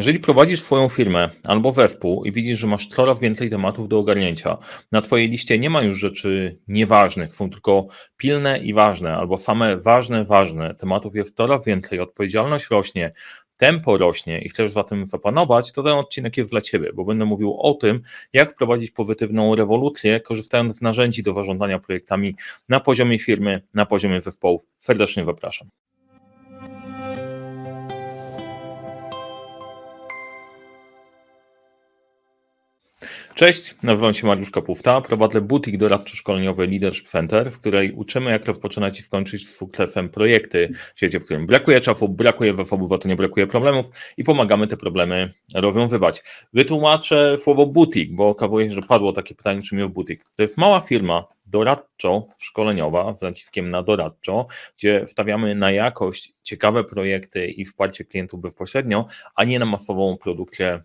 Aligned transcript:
Jeżeli 0.00 0.20
prowadzisz 0.20 0.62
swoją 0.62 0.88
firmę 0.88 1.30
albo 1.44 1.72
wespół 1.72 2.24
i 2.24 2.32
widzisz, 2.32 2.58
że 2.58 2.66
masz 2.66 2.88
coraz 2.88 3.20
więcej 3.20 3.50
tematów 3.50 3.88
do 3.88 3.98
ogarnięcia, 3.98 4.58
na 4.92 5.00
Twojej 5.00 5.28
liście 5.28 5.58
nie 5.58 5.70
ma 5.70 5.82
już 5.82 5.98
rzeczy 5.98 6.58
nieważnych, 6.68 7.34
są 7.34 7.50
tylko 7.50 7.84
pilne 8.16 8.58
i 8.58 8.74
ważne, 8.74 9.16
albo 9.16 9.38
same 9.38 9.76
ważne, 9.76 10.24
ważne, 10.24 10.74
tematów 10.74 11.14
jest 11.14 11.36
coraz 11.36 11.64
więcej, 11.64 12.00
odpowiedzialność 12.00 12.66
rośnie, 12.70 13.10
tempo 13.56 13.98
rośnie 13.98 14.38
i 14.38 14.48
chcesz 14.48 14.70
za 14.70 14.84
tym 14.84 15.06
zapanować, 15.06 15.72
to 15.72 15.82
ten 15.82 15.92
odcinek 15.92 16.36
jest 16.36 16.50
dla 16.50 16.60
Ciebie, 16.60 16.92
bo 16.94 17.04
będę 17.04 17.24
mówił 17.24 17.56
o 17.60 17.74
tym, 17.74 18.02
jak 18.32 18.52
wprowadzić 18.52 18.90
pozytywną 18.90 19.54
rewolucję, 19.54 20.20
korzystając 20.20 20.76
z 20.76 20.80
narzędzi 20.80 21.22
do 21.22 21.32
zarządzania 21.32 21.78
projektami 21.78 22.36
na 22.68 22.80
poziomie 22.80 23.18
firmy, 23.18 23.62
na 23.74 23.86
poziomie 23.86 24.20
zespołu. 24.20 24.62
Serdecznie 24.80 25.24
zapraszam. 25.24 25.68
Cześć, 33.34 33.74
nazywam 33.82 34.14
się 34.14 34.26
Mariusz 34.26 34.50
Kapufta, 34.50 35.00
prowadzę 35.00 35.40
butik 35.40 35.76
doradczo-szkoleniowy 35.76 36.66
Leadership 36.66 37.08
Center, 37.08 37.52
w 37.52 37.58
której 37.58 37.92
uczymy 37.92 38.30
jak 38.30 38.46
rozpoczynać 38.46 39.00
i 39.00 39.02
skończyć 39.02 39.48
z 39.48 39.56
sukcesem 39.56 40.08
projekty 40.08 40.72
w 40.94 40.98
świecie, 40.98 41.20
w 41.20 41.24
którym 41.24 41.46
brakuje 41.46 41.80
czasu, 41.80 42.08
brakuje 42.08 42.54
zasobów, 42.54 42.92
a 42.92 42.98
to 42.98 43.08
nie 43.08 43.16
brakuje 43.16 43.46
problemów 43.46 43.86
i 44.16 44.24
pomagamy 44.24 44.66
te 44.66 44.76
problemy 44.76 45.34
rozwiązywać. 45.54 46.22
Wytłumaczę 46.52 47.38
słowo 47.38 47.66
butik, 47.66 48.14
bo 48.14 48.28
okazuje 48.28 48.68
się, 48.68 48.74
że 48.74 48.82
padło 48.82 49.12
takie 49.12 49.34
pytanie, 49.34 49.62
czym 49.62 49.78
jest 49.78 49.90
butik. 49.90 50.24
To 50.36 50.42
jest 50.42 50.56
mała 50.56 50.80
firma, 50.80 51.24
doradczo-szkoleniowa, 51.46 53.14
z 53.14 53.22
naciskiem 53.22 53.70
na 53.70 53.82
doradczo, 53.82 54.46
gdzie 54.78 55.04
stawiamy 55.08 55.54
na 55.54 55.70
jakość, 55.70 56.32
ciekawe 56.42 56.84
projekty 56.84 57.46
i 57.46 57.64
wsparcie 57.64 58.04
klientów 58.04 58.40
bezpośrednio, 58.40 59.06
a 59.34 59.44
nie 59.44 59.58
na 59.58 59.66
masową 59.66 60.16
produkcję 60.16 60.82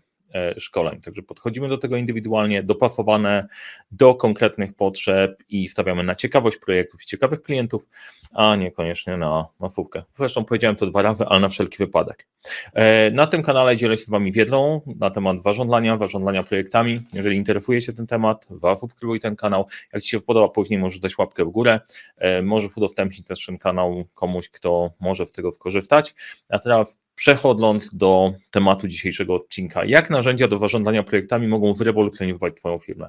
szkoleń. 0.58 1.00
Także 1.00 1.22
podchodzimy 1.22 1.68
do 1.68 1.78
tego 1.78 1.96
indywidualnie, 1.96 2.62
dopasowane 2.62 3.48
do 3.90 4.14
konkretnych 4.14 4.74
potrzeb 4.74 5.42
i 5.48 5.68
stawiamy 5.68 6.02
na 6.02 6.14
ciekawość 6.14 6.56
projektów 6.56 7.02
i 7.02 7.06
ciekawych 7.06 7.42
klientów, 7.42 7.86
a 8.32 8.56
niekoniecznie 8.56 9.16
na 9.16 9.46
masówkę. 9.60 10.02
Zresztą 10.14 10.44
powiedziałem 10.44 10.76
to 10.76 10.86
dwa 10.86 11.02
razy, 11.02 11.24
ale 11.26 11.40
na 11.40 11.48
wszelki 11.48 11.78
wypadek. 11.78 12.26
E, 12.72 13.10
na 13.10 13.26
tym 13.26 13.42
kanale 13.42 13.76
dzielę 13.76 13.98
się 13.98 14.04
z 14.04 14.10
Wami 14.10 14.32
wiedzą 14.32 14.80
na 14.86 15.10
temat 15.10 15.42
zarządzania, 15.42 15.98
zarządzania 15.98 16.42
projektami. 16.42 17.00
Jeżeli 17.12 17.36
interesuje 17.36 17.80
się 17.80 17.92
ten 17.92 18.06
temat, 18.06 18.46
zasubskrybuj 18.50 19.20
ten 19.20 19.36
kanał. 19.36 19.66
Jak 19.92 20.02
Ci 20.02 20.10
się 20.10 20.20
podoba, 20.20 20.48
później 20.48 20.78
możesz 20.78 20.98
dać 20.98 21.18
łapkę 21.18 21.44
w 21.44 21.48
górę. 21.48 21.80
E, 22.16 22.42
możesz 22.42 22.76
udostępnić 22.76 23.26
też 23.26 23.46
ten 23.46 23.58
kanał 23.58 24.04
komuś, 24.14 24.48
kto 24.48 24.90
może 25.00 25.26
z 25.26 25.32
tego 25.32 25.52
skorzystać. 25.52 26.14
A 26.48 26.58
teraz 26.58 26.98
Przechodząc 27.16 27.94
do 27.94 28.32
tematu 28.50 28.88
dzisiejszego 28.88 29.34
odcinka, 29.34 29.84
jak 29.84 30.10
narzędzia 30.10 30.48
do 30.48 30.58
zarządzania 30.58 31.02
projektami 31.02 31.48
mogą 31.48 31.74
wyrewolucjonizować 31.74 32.54
Twoją 32.56 32.78
firmę? 32.78 33.08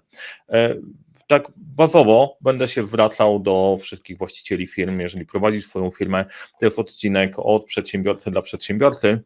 E, 0.49 0.75
tak 1.27 1.47
bazowo 1.55 2.37
będę 2.41 2.67
się 2.67 2.83
wracał 2.83 3.39
do 3.39 3.77
wszystkich 3.81 4.17
właścicieli 4.17 4.67
firm. 4.67 4.99
Jeżeli 4.99 5.25
prowadzisz 5.25 5.65
swoją 5.65 5.91
firmę, 5.91 6.25
to 6.59 6.65
jest 6.65 6.79
odcinek 6.79 7.33
od 7.37 7.65
przedsiębiorcy 7.65 8.31
dla 8.31 8.41
przedsiębiorcy, 8.41 9.19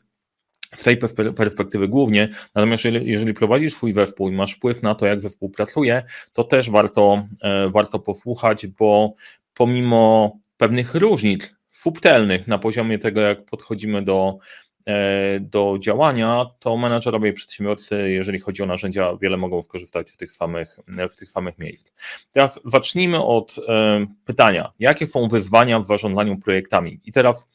z 0.76 0.84
tej 0.84 0.98
perspektywy 1.36 1.88
głównie, 1.88 2.30
natomiast 2.56 2.86
jeżeli, 2.86 3.34
prowadzisz 3.34 3.74
swój 3.74 3.94
zespół 3.94 4.30
i 4.30 4.32
masz 4.32 4.54
wpływ 4.54 4.84
na 4.84 4.96
to, 4.96 5.06
jak 5.06 5.22
zespół 5.22 5.50
pracuje, 5.50 6.04
to 6.34 6.44
też 6.44 6.70
warto, 6.70 7.28
e, 7.42 7.70
warto 7.70 8.00
posłuchać, 8.00 8.68
bo 8.68 9.14
pomimo 9.54 10.32
pewnych 10.58 10.96
różnic 10.96 11.56
subtelnych 11.70 12.48
na 12.48 12.58
poziomie 12.58 13.00
tego, 13.00 13.22
jak 13.22 13.46
podchodzimy 13.46 14.02
do 14.02 14.38
do 15.40 15.78
działania, 15.80 16.46
to 16.60 16.78
menadżerowie 16.78 17.30
i 17.30 17.34
przedsiębiorcy, 17.34 18.12
jeżeli 18.12 18.40
chodzi 18.40 18.64
o 18.64 18.66
narzędzia, 18.66 19.18
wiele 19.22 19.38
mogą 19.38 19.62
skorzystać 19.62 20.10
z 20.10 20.18
tych 20.18 20.32
samych, 20.32 20.80
z 21.08 21.16
tych 21.16 21.32
samych 21.32 21.60
miejsc. 21.60 21.92
Teraz 22.32 22.60
zacznijmy 22.66 23.24
od 23.24 23.56
e, 23.68 24.06
pytania, 24.26 24.72
jakie 24.80 25.08
są 25.08 25.28
wyzwania 25.28 25.80
w 25.80 25.86
zarządzaniu 25.86 26.38
projektami? 26.38 27.00
I 27.06 27.12
teraz 27.12 27.50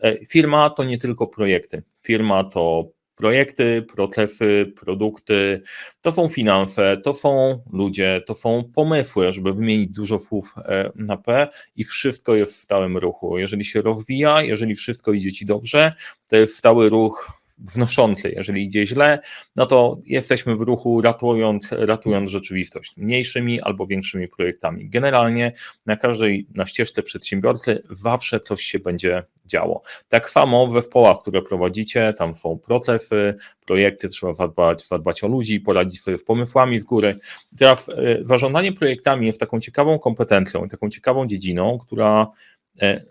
e, 0.00 0.26
firma 0.26 0.70
to 0.70 0.84
nie 0.84 0.98
tylko 0.98 1.26
projekty. 1.26 1.82
Firma 2.02 2.44
to 2.44 2.88
projekty, 3.22 3.82
procesy, 3.94 4.72
produkty, 4.76 5.62
to 6.00 6.12
są 6.12 6.28
finanse, 6.28 6.96
to 7.04 7.14
są 7.14 7.62
ludzie, 7.72 8.22
to 8.26 8.34
są 8.34 8.64
pomysły, 8.74 9.32
żeby 9.32 9.52
wymienić 9.52 9.90
dużo 9.90 10.18
słów 10.18 10.54
e, 10.58 10.92
na 10.94 11.16
P 11.16 11.48
i 11.76 11.84
wszystko 11.84 12.34
jest 12.34 12.52
w 12.52 12.56
stałym 12.56 12.98
ruchu. 12.98 13.38
Jeżeli 13.38 13.64
się 13.64 13.82
rozwija, 13.82 14.42
jeżeli 14.42 14.74
wszystko 14.74 15.12
idzie 15.12 15.32
Ci 15.32 15.46
dobrze, 15.46 15.92
to 16.28 16.36
jest 16.36 16.56
stały 16.56 16.88
ruch 16.88 17.41
wnoszący. 17.74 18.30
Jeżeli 18.36 18.64
idzie 18.64 18.86
źle, 18.86 19.18
no 19.56 19.66
to 19.66 19.98
jesteśmy 20.04 20.56
w 20.56 20.60
ruchu 20.60 21.00
ratując, 21.00 21.68
ratując 21.70 22.30
rzeczywistość 22.30 22.96
mniejszymi 22.96 23.60
albo 23.60 23.86
większymi 23.86 24.28
projektami. 24.28 24.88
Generalnie 24.88 25.52
na 25.86 25.96
każdej, 25.96 26.46
na 26.54 26.66
ścieżce 26.66 27.02
przedsiębiorcy 27.02 27.82
zawsze 27.90 28.40
coś 28.40 28.62
się 28.62 28.78
będzie 28.78 29.22
działo. 29.46 29.82
Tak 30.08 30.30
samo 30.30 30.66
we 30.66 30.82
zespołach, 30.82 31.16
które 31.22 31.42
prowadzicie, 31.42 32.14
tam 32.18 32.34
są 32.34 32.58
procesy, 32.58 33.34
projekty, 33.66 34.08
trzeba 34.08 34.34
zadbać, 34.34 34.86
zadbać 34.86 35.24
o 35.24 35.28
ludzi, 35.28 35.60
poradzić 35.60 36.00
sobie 36.02 36.18
z 36.18 36.24
pomysłami 36.24 36.80
z 36.80 36.84
góry. 36.84 37.18
Teraz 37.58 37.88
e, 37.88 37.94
zarządzanie 38.24 38.72
projektami 38.72 39.26
jest 39.26 39.40
taką 39.40 39.60
ciekawą 39.60 39.98
kompetencją, 39.98 40.68
taką 40.68 40.90
ciekawą 40.90 41.26
dziedziną, 41.26 41.78
która 41.78 42.26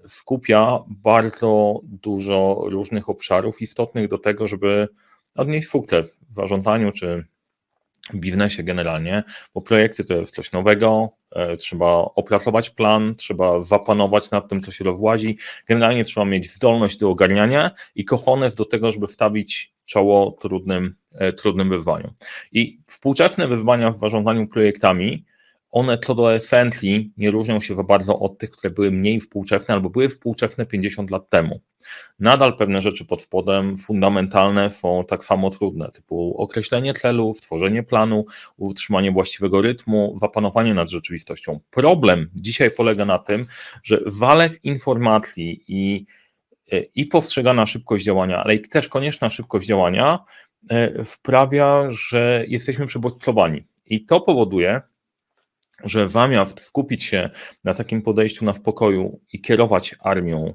skupia 0.08 0.80
bardzo 0.88 1.80
dużo 1.84 2.64
różnych 2.66 3.10
obszarów 3.10 3.62
istotnych 3.62 4.08
do 4.08 4.18
tego, 4.18 4.48
żeby 4.48 4.88
odnieść 5.36 5.70
sukces 5.70 6.20
w 6.30 6.36
zarządzaniu 6.36 6.92
czy 6.92 7.26
biznesie 8.14 8.64
generalnie, 8.64 9.24
bo 9.54 9.62
projekty 9.62 10.06
to 10.06 10.14
jest 10.14 10.36
coś 10.36 10.52
nowego, 10.52 11.10
e, 11.32 11.58
trzeba 11.58 11.88
opracować 11.92 12.70
plan, 12.70 13.16
trzeba 13.16 13.62
zapanować 13.62 14.32
nad 14.32 14.50
tym, 14.50 14.64
co 14.64 14.72
się 14.72 14.84
rozłazi. 14.84 15.38
Generalnie 15.68 16.04
trzeba 16.04 16.26
mieć 16.26 16.52
zdolność 16.52 16.98
do 16.98 17.10
ogarniania 17.10 17.72
i 17.96 18.06
kochones 18.06 18.56
do 18.56 18.66
tego, 18.66 18.92
żeby 18.92 19.08
wstawić 19.08 19.74
czoło 19.86 20.32
trudnym, 20.32 20.96
e, 21.12 21.34
trudnym 21.34 21.70
wyzwaniom. 21.70 22.14
I 22.52 22.80
współczesne 22.88 23.48
wyzwania 23.48 23.92
w 23.92 23.98
zarządzaniu 23.98 24.48
projektami 24.48 25.26
one 25.72 25.98
co 25.98 26.16
do 26.16 26.34
esencji 26.34 27.12
nie 27.18 27.32
różnią 27.32 27.62
się 27.62 27.76
za 27.76 27.84
bardzo 27.84 28.20
od 28.20 28.38
tych, 28.38 28.52
które 28.52 28.72
były 28.72 28.92
mniej 28.92 29.20
współczesne 29.20 29.74
albo 29.74 29.90
były 29.90 30.10
współczesne 30.10 30.66
50 30.66 31.12
lat 31.12 31.30
temu. 31.30 31.62
Nadal 32.20 32.58
pewne 32.58 32.82
rzeczy 32.82 33.06
pod 33.06 33.22
spodem 33.22 33.78
fundamentalne 33.78 34.72
są 34.72 35.04
tak 35.08 35.24
samo 35.24 35.50
trudne, 35.50 35.92
typu 35.92 36.36
określenie 36.38 36.94
celu, 36.94 37.34
stworzenie 37.34 37.84
planu, 37.84 38.26
utrzymanie 38.58 39.12
właściwego 39.12 39.62
rytmu, 39.62 40.18
zapanowanie 40.22 40.74
nad 40.74 40.90
rzeczywistością. 40.90 41.60
Problem 41.70 42.30
dzisiaj 42.36 42.72
polega 42.72 43.06
na 43.06 43.20
tym, 43.20 43.46
że 43.84 44.00
walew 44.06 44.66
informacji 44.66 45.64
i, 45.68 46.06
i 46.96 47.06
postrzegana 47.06 47.66
szybkość 47.66 48.06
działania, 48.06 48.44
ale 48.44 48.56
i 48.56 48.62
też 48.62 48.88
konieczna 48.88 49.30
szybkość 49.30 49.68
działania 49.68 50.20
e, 50.70 51.06
sprawia, 51.06 51.88
że 51.90 52.46
jesteśmy 52.48 52.86
przebodźcowani. 52.86 53.64
I 53.86 54.06
to 54.06 54.22
powoduje, 54.22 54.82
że 55.84 56.10
zamiast 56.10 56.60
skupić 56.60 57.04
się 57.04 57.30
na 57.64 57.74
takim 57.74 58.02
podejściu 58.02 58.46
na 58.46 58.54
spokoju 58.54 59.20
i 59.34 59.42
kierować 59.42 59.96
armią, 60.00 60.54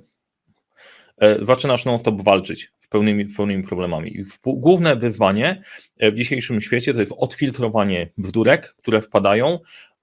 e, 1.19 1.45
zaczynasz 1.45 1.85
non-stop 1.85 2.23
walczyć 2.23 2.73
z 2.81 2.89
pełnymi, 2.89 3.27
pełnymi 3.27 3.63
problemami. 3.63 4.17
I 4.17 4.25
główne 4.47 4.97
wyzwanie 4.97 5.63
e, 5.97 6.13
w 6.13 6.15
dzisiejszym 6.15 6.61
świecie 6.61 6.95
to 6.95 7.01
jest 7.01 7.13
odfiltrowanie 7.17 8.11
bzdurek, 8.19 8.75
które 8.79 9.01
wpadają, 9.03 9.59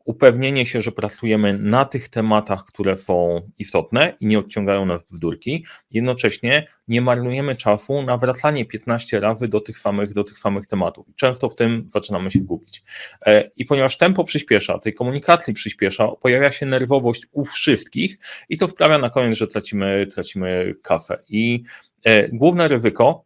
upewnienie 0.05 0.65
się, 0.65 0.81
że 0.81 0.91
pracujemy 0.91 1.57
na 1.57 1.85
tych 1.85 2.09
tematach, 2.09 2.65
które 2.65 2.95
są 2.95 3.41
istotne 3.59 4.13
i 4.19 4.25
nie 4.25 4.39
odciągają 4.39 4.85
nas 4.85 5.03
w 5.03 5.19
durki. 5.19 5.65
Jednocześnie 5.91 6.67
nie 6.87 7.01
marnujemy 7.01 7.55
czasu 7.55 8.01
na 8.01 8.17
wracanie 8.17 8.65
15 8.65 9.19
razy 9.19 9.47
do 9.47 9.61
tych 9.61 9.79
samych, 9.79 10.13
do 10.13 10.23
tych 10.23 10.39
samych 10.39 10.67
tematów. 10.67 11.07
Często 11.15 11.49
w 11.49 11.55
tym 11.55 11.85
zaczynamy 11.89 12.31
się 12.31 12.39
gubić. 12.39 12.83
E, 13.25 13.51
I 13.57 13.65
ponieważ 13.65 13.97
tempo 13.97 14.23
przyspiesza, 14.23 14.79
tej 14.79 14.93
komunikacji 14.93 15.53
przyspiesza, 15.53 16.07
pojawia 16.07 16.51
się 16.51 16.65
nerwowość 16.65 17.27
u 17.31 17.45
wszystkich 17.45 18.17
i 18.49 18.57
to 18.57 18.67
sprawia 18.67 18.97
na 18.97 19.09
koniec, 19.09 19.37
że 19.37 19.47
tracimy, 19.47 20.07
tracimy 20.07 20.75
kafę. 20.81 21.19
I 21.27 21.63
e, 22.03 22.29
główne 22.29 22.67
ryzyko 22.67 23.25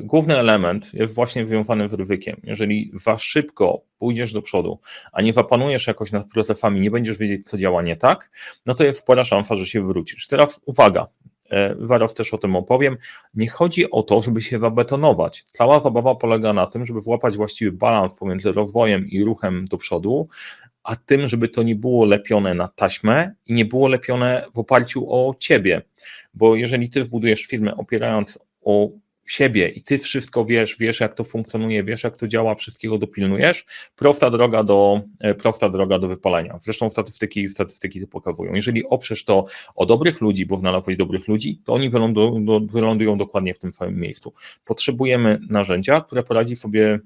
główny 0.00 0.38
element 0.38 0.94
jest 0.94 1.14
właśnie 1.14 1.46
związany 1.46 1.88
z 1.88 1.94
ryzykiem. 1.94 2.40
Jeżeli 2.44 2.92
za 3.04 3.18
szybko 3.18 3.82
pójdziesz 3.98 4.32
do 4.32 4.42
przodu, 4.42 4.78
a 5.12 5.22
nie 5.22 5.32
zapanujesz 5.32 5.86
jakoś 5.86 6.12
nad 6.12 6.28
procesami, 6.28 6.80
nie 6.80 6.90
będziesz 6.90 7.18
wiedzieć, 7.18 7.46
co 7.46 7.58
działa 7.58 7.82
nie 7.82 7.96
tak, 7.96 8.30
no 8.66 8.74
to 8.74 8.84
jest 8.84 8.98
spora 8.98 9.24
szansa, 9.24 9.56
że 9.56 9.66
się 9.66 9.86
wrócisz. 9.86 10.26
Teraz 10.26 10.60
uwaga, 10.66 11.06
e, 11.50 11.76
zaraz 11.80 12.14
też 12.14 12.34
o 12.34 12.38
tym 12.38 12.56
opowiem. 12.56 12.96
Nie 13.34 13.48
chodzi 13.48 13.90
o 13.90 14.02
to, 14.02 14.22
żeby 14.22 14.42
się 14.42 14.58
zabetonować. 14.58 15.44
Cała 15.52 15.80
zabawa 15.80 16.14
polega 16.14 16.52
na 16.52 16.66
tym, 16.66 16.86
żeby 16.86 17.00
złapać 17.00 17.36
właściwy 17.36 17.72
balans 17.72 18.14
pomiędzy 18.14 18.52
rozwojem 18.52 19.08
i 19.08 19.24
ruchem 19.24 19.64
do 19.64 19.78
przodu, 19.78 20.28
a 20.82 20.96
tym, 20.96 21.28
żeby 21.28 21.48
to 21.48 21.62
nie 21.62 21.74
było 21.74 22.04
lepione 22.04 22.54
na 22.54 22.68
taśmę 22.68 23.34
i 23.46 23.54
nie 23.54 23.64
było 23.64 23.88
lepione 23.88 24.46
w 24.54 24.58
oparciu 24.58 25.12
o 25.12 25.34
ciebie. 25.38 25.82
Bo 26.34 26.56
jeżeli 26.56 26.90
ty 26.90 27.04
wbudujesz 27.04 27.42
firmę 27.42 27.76
opierając 27.76 28.38
o 28.64 28.88
siebie 29.26 29.68
i 29.68 29.82
ty 29.82 29.98
wszystko 29.98 30.44
wiesz, 30.44 30.76
wiesz 30.78 31.00
jak 31.00 31.14
to 31.14 31.24
funkcjonuje, 31.24 31.84
wiesz 31.84 32.04
jak 32.04 32.16
to 32.16 32.28
działa, 32.28 32.54
wszystkiego 32.54 32.98
dopilnujesz, 32.98 33.64
prosta 33.96 34.30
droga 34.30 34.62
do, 34.62 35.00
e, 35.20 35.34
prosta 35.34 35.68
droga 35.68 35.98
do 35.98 36.08
wypalenia. 36.08 36.58
Zresztą 36.60 36.90
statystyki, 36.90 37.48
statystyki 37.48 38.00
to 38.00 38.06
pokazują. 38.06 38.54
Jeżeli 38.54 38.86
oprzesz 38.86 39.24
to 39.24 39.44
o 39.74 39.86
dobrych 39.86 40.20
ludzi, 40.20 40.46
bo 40.46 40.56
znalazłeś 40.56 40.96
dobrych 40.96 41.28
ludzi, 41.28 41.60
to 41.64 41.72
oni 41.72 41.90
wylądują, 41.90 42.44
wylądują 42.66 43.18
dokładnie 43.18 43.54
w 43.54 43.58
tym 43.58 43.72
samym 43.72 44.00
miejscu. 44.00 44.32
Potrzebujemy 44.64 45.40
narzędzia, 45.50 46.00
które 46.00 46.22
poradzi 46.22 46.56
sobie 46.56 46.98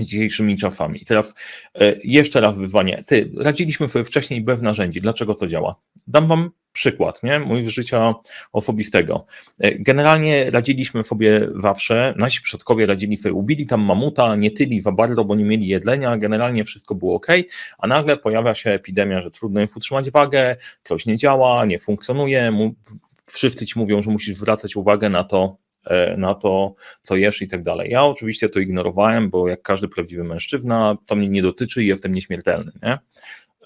dzisiejszymi 0.00 0.56
czasami. 0.56 1.02
I 1.02 1.04
teraz 1.04 1.34
e, 1.80 1.94
jeszcze 2.04 2.40
raz 2.40 2.58
wyzwanie. 2.58 3.04
Ty, 3.06 3.30
radziliśmy 3.36 3.88
sobie 3.88 4.04
wcześniej 4.04 4.40
bez 4.40 4.62
narzędzi. 4.62 5.00
Dlaczego 5.00 5.34
to 5.34 5.46
działa? 5.46 5.76
Dam 6.06 6.28
wam 6.28 6.50
przykład, 6.72 7.22
nie? 7.22 7.38
Mój 7.38 7.64
z 7.64 7.68
życia 7.68 8.14
osobistego. 8.52 9.26
E, 9.58 9.78
generalnie 9.78 10.50
radziliśmy 10.50 11.02
sobie 11.02 11.48
zawsze, 11.54 12.14
nasi 12.16 12.42
przodkowie 12.42 12.86
radzili 12.86 13.16
sobie, 13.16 13.32
ubili 13.32 13.66
tam 13.66 13.80
mamuta, 13.80 14.36
nie 14.36 14.50
tyli 14.50 14.82
za 14.82 14.92
bardzo, 14.92 15.24
bo 15.24 15.34
nie 15.34 15.44
mieli 15.44 15.66
jedlenia, 15.66 16.16
generalnie 16.16 16.64
wszystko 16.64 16.94
było 16.94 17.14
ok, 17.14 17.26
a 17.78 17.86
nagle 17.86 18.16
pojawia 18.16 18.54
się 18.54 18.70
epidemia, 18.70 19.20
że 19.20 19.30
trudno 19.30 19.60
jest 19.60 19.76
utrzymać 19.76 20.10
wagę, 20.10 20.56
coś 20.84 21.06
nie 21.06 21.16
działa, 21.16 21.64
nie 21.64 21.78
funkcjonuje, 21.78 22.72
wszyscy 23.26 23.66
ci 23.66 23.78
mówią, 23.78 24.02
że 24.02 24.10
musisz 24.10 24.36
zwracać 24.36 24.76
uwagę 24.76 25.08
na 25.08 25.24
to, 25.24 25.56
na 26.16 26.34
to, 26.34 26.74
co 27.02 27.16
jesz 27.16 27.42
i 27.42 27.48
tak 27.48 27.62
dalej. 27.62 27.90
Ja 27.90 28.04
oczywiście 28.04 28.48
to 28.48 28.60
ignorowałem, 28.60 29.30
bo 29.30 29.48
jak 29.48 29.62
każdy 29.62 29.88
prawdziwy 29.88 30.24
mężczyzna, 30.24 30.96
to 31.06 31.16
mnie 31.16 31.28
nie 31.28 31.42
dotyczy 31.42 31.84
i 31.84 31.86
jestem 31.86 32.14
nieśmiertelny. 32.14 32.72
Nie? 32.82 32.98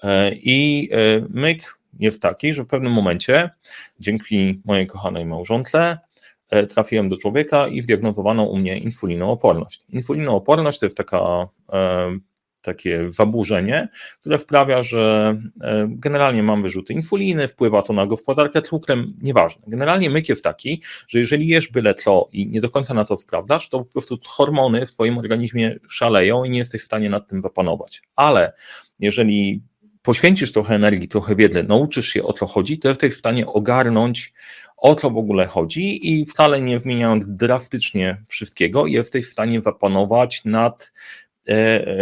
E, 0.03 0.31
I 0.35 0.89
e, 0.91 0.97
myk 1.29 1.79
jest 1.99 2.21
taki, 2.21 2.53
że 2.53 2.63
w 2.63 2.67
pewnym 2.67 2.93
momencie, 2.93 3.49
dzięki 3.99 4.61
mojej 4.65 4.87
kochanej 4.87 5.25
małżonce, 5.25 5.97
trafiłem 6.69 7.09
do 7.09 7.17
człowieka 7.17 7.67
i 7.67 7.81
zdiagnozowano 7.81 8.43
u 8.43 8.57
mnie 8.57 8.77
insulinooporność. 8.77 9.81
Insulinooporność 9.89 10.79
to 10.79 10.85
jest 10.85 10.97
taka 10.97 11.47
takie 12.61 13.11
zaburzenie, 13.11 13.89
które 14.21 14.37
wprawia, 14.37 14.83
że 14.83 15.37
e, 15.61 15.87
generalnie 15.89 16.43
mam 16.43 16.61
wyrzuty 16.61 16.93
insuliny, 16.93 17.47
wpływa 17.47 17.81
to 17.81 17.93
na 17.93 18.05
gospodarkę 18.05 18.61
cukrem, 18.61 19.13
nieważne. 19.21 19.61
Generalnie 19.67 20.09
myk 20.09 20.29
jest 20.29 20.43
taki, 20.43 20.81
że 21.07 21.19
jeżeli 21.19 21.47
jesz 21.47 21.67
byle 21.67 21.95
co 21.95 22.27
i 22.31 22.47
nie 22.47 22.61
do 22.61 22.69
końca 22.69 22.93
na 22.93 23.05
to 23.05 23.17
sprawdzasz, 23.17 23.69
to 23.69 23.79
po 23.79 23.85
prostu 23.85 24.17
hormony 24.25 24.85
w 24.85 24.91
twoim 24.91 25.17
organizmie 25.17 25.75
szaleją 25.89 26.43
i 26.43 26.49
nie 26.49 26.59
jesteś 26.59 26.81
w 26.81 26.85
stanie 26.85 27.09
nad 27.09 27.27
tym 27.27 27.41
zapanować. 27.41 28.01
Ale 28.15 28.53
jeżeli 28.99 29.61
poświęcisz 30.01 30.51
trochę 30.51 30.75
energii, 30.75 31.07
trochę 31.07 31.35
wiedzy, 31.35 31.63
nauczysz 31.63 32.07
się 32.07 32.23
o 32.23 32.33
co 32.33 32.47
chodzi, 32.47 32.79
to 32.79 32.87
jesteś 32.87 33.13
w 33.13 33.17
stanie 33.17 33.45
ogarnąć 33.45 34.33
o 34.77 34.95
co 34.95 35.09
w 35.09 35.17
ogóle 35.17 35.45
chodzi 35.45 36.13
i 36.13 36.25
wcale 36.25 36.61
nie 36.61 36.79
zmieniając 36.79 37.23
drastycznie 37.27 38.23
wszystkiego, 38.27 38.87
jesteś 38.87 39.27
w 39.27 39.31
stanie 39.31 39.61
zapanować 39.61 40.45
nad 40.45 40.91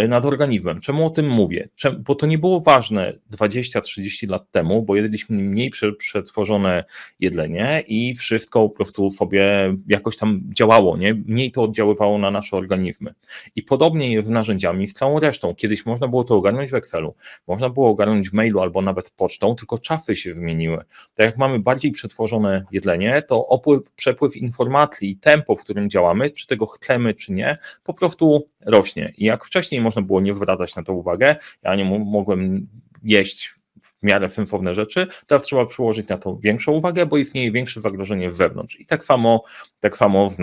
nad 0.07 0.25
organizmem. 0.25 0.81
Czemu 0.81 1.05
o 1.05 1.09
tym 1.09 1.29
mówię? 1.29 1.69
Czemu? 1.75 1.99
Bo 1.99 2.15
to 2.15 2.25
nie 2.25 2.37
było 2.37 2.61
ważne 2.61 3.13
20-30 3.31 4.29
lat 4.29 4.51
temu, 4.51 4.83
bo 4.83 4.95
jedliśmy 4.95 5.37
mniej 5.37 5.71
przetworzone 5.97 6.83
jedlenie 7.19 7.83
i 7.87 8.15
wszystko 8.15 8.69
po 8.69 8.75
prostu 8.75 9.11
sobie 9.11 9.75
jakoś 9.87 10.17
tam 10.17 10.41
działało, 10.53 10.97
nie? 10.97 11.13
mniej 11.13 11.51
to 11.51 11.63
oddziaływało 11.63 12.17
na 12.17 12.31
nasze 12.31 12.57
organizmy. 12.57 13.13
I 13.55 13.63
podobnie 13.63 14.13
jest 14.13 14.27
z 14.27 14.31
narzędziami, 14.31 14.87
z 14.87 14.93
całą 14.93 15.19
resztą. 15.19 15.55
Kiedyś 15.55 15.85
można 15.85 16.07
było 16.07 16.23
to 16.23 16.35
ogarnąć 16.35 16.71
w 16.71 16.73
Excelu, 16.73 17.15
można 17.47 17.69
było 17.69 17.89
ogarnąć 17.89 18.29
w 18.29 18.33
mailu 18.33 18.59
albo 18.59 18.81
nawet 18.81 19.09
pocztą, 19.09 19.55
tylko 19.55 19.79
czasy 19.79 20.15
się 20.15 20.33
zmieniły. 20.33 20.77
Tak 21.13 21.25
jak 21.25 21.37
mamy 21.37 21.59
bardziej 21.59 21.91
przetworzone 21.91 22.65
jedlenie, 22.71 23.21
to 23.21 23.47
opływ, 23.47 23.81
przepływ 23.95 24.35
informacji 24.35 25.09
i 25.09 25.17
tempo, 25.17 25.55
w 25.55 25.63
którym 25.63 25.89
działamy, 25.89 26.29
czy 26.29 26.47
tego 26.47 26.65
chcemy, 26.65 27.13
czy 27.13 27.33
nie, 27.33 27.57
po 27.83 27.93
prostu 27.93 28.47
rośnie. 28.65 29.13
I 29.17 29.34
jak 29.35 29.45
wcześniej 29.45 29.81
można 29.81 30.01
było 30.01 30.21
nie 30.21 30.35
zwracać 30.35 30.75
na 30.75 30.83
to 30.83 30.93
uwagę, 30.93 31.35
ja 31.63 31.75
nie 31.75 31.85
mogłem 31.85 32.67
jeść 33.03 33.55
w 33.81 34.03
miarę 34.03 34.29
sensowne 34.29 34.75
rzeczy, 34.75 35.07
teraz 35.27 35.43
trzeba 35.43 35.65
przyłożyć 35.65 36.07
na 36.07 36.17
to 36.17 36.37
większą 36.37 36.71
uwagę, 36.71 37.05
bo 37.05 37.17
istnieje 37.17 37.51
większe 37.51 37.81
zagrożenie 37.81 38.31
z 38.31 38.35
zewnątrz. 38.35 38.79
I 38.79 38.85
tak 38.85 39.05
samo, 39.05 39.43
tak 39.79 39.97
samo 39.97 40.29
z 40.29 40.37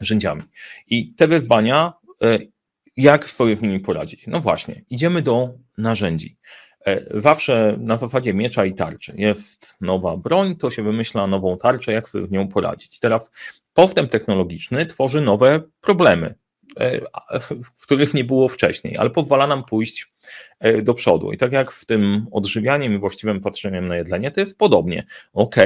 narzędziami. 0.00 0.42
I 0.86 1.14
te 1.14 1.28
wyzwania, 1.28 1.92
e, 2.22 2.38
jak 2.96 3.28
sobie 3.28 3.56
z 3.56 3.62
nimi 3.62 3.80
poradzić? 3.80 4.26
No 4.26 4.40
właśnie, 4.40 4.82
idziemy 4.90 5.22
do 5.22 5.54
narzędzi. 5.78 6.36
E, 6.86 7.20
zawsze 7.20 7.76
na 7.80 7.96
zasadzie 7.96 8.34
miecza 8.34 8.64
i 8.64 8.74
tarczy 8.74 9.14
jest 9.16 9.76
nowa 9.80 10.16
broń, 10.16 10.56
to 10.56 10.70
się 10.70 10.82
wymyśla 10.82 11.26
nową 11.26 11.58
tarczę, 11.58 11.92
jak 11.92 12.08
sobie 12.08 12.26
z 12.26 12.30
nią 12.30 12.48
poradzić. 12.48 12.98
Teraz 12.98 13.30
postęp 13.74 14.10
technologiczny 14.10 14.86
tworzy 14.86 15.20
nowe 15.20 15.60
problemy. 15.80 16.34
E, 16.80 17.00
w 17.74 17.82
których 17.82 18.14
nie 18.14 18.24
było 18.24 18.48
wcześniej, 18.48 18.96
ale 18.96 19.10
pozwala 19.10 19.46
nam 19.46 19.64
pójść 19.64 20.11
do 20.82 20.94
przodu. 20.94 21.32
I 21.32 21.36
tak 21.36 21.52
jak 21.52 21.72
w 21.72 21.86
tym 21.86 22.26
odżywianiem 22.30 22.94
i 22.94 22.98
właściwym 22.98 23.40
patrzeniem 23.40 23.88
na 23.88 23.96
jedlenie, 23.96 24.30
to 24.30 24.40
jest 24.40 24.58
podobnie. 24.58 25.06
Ok, 25.32 25.56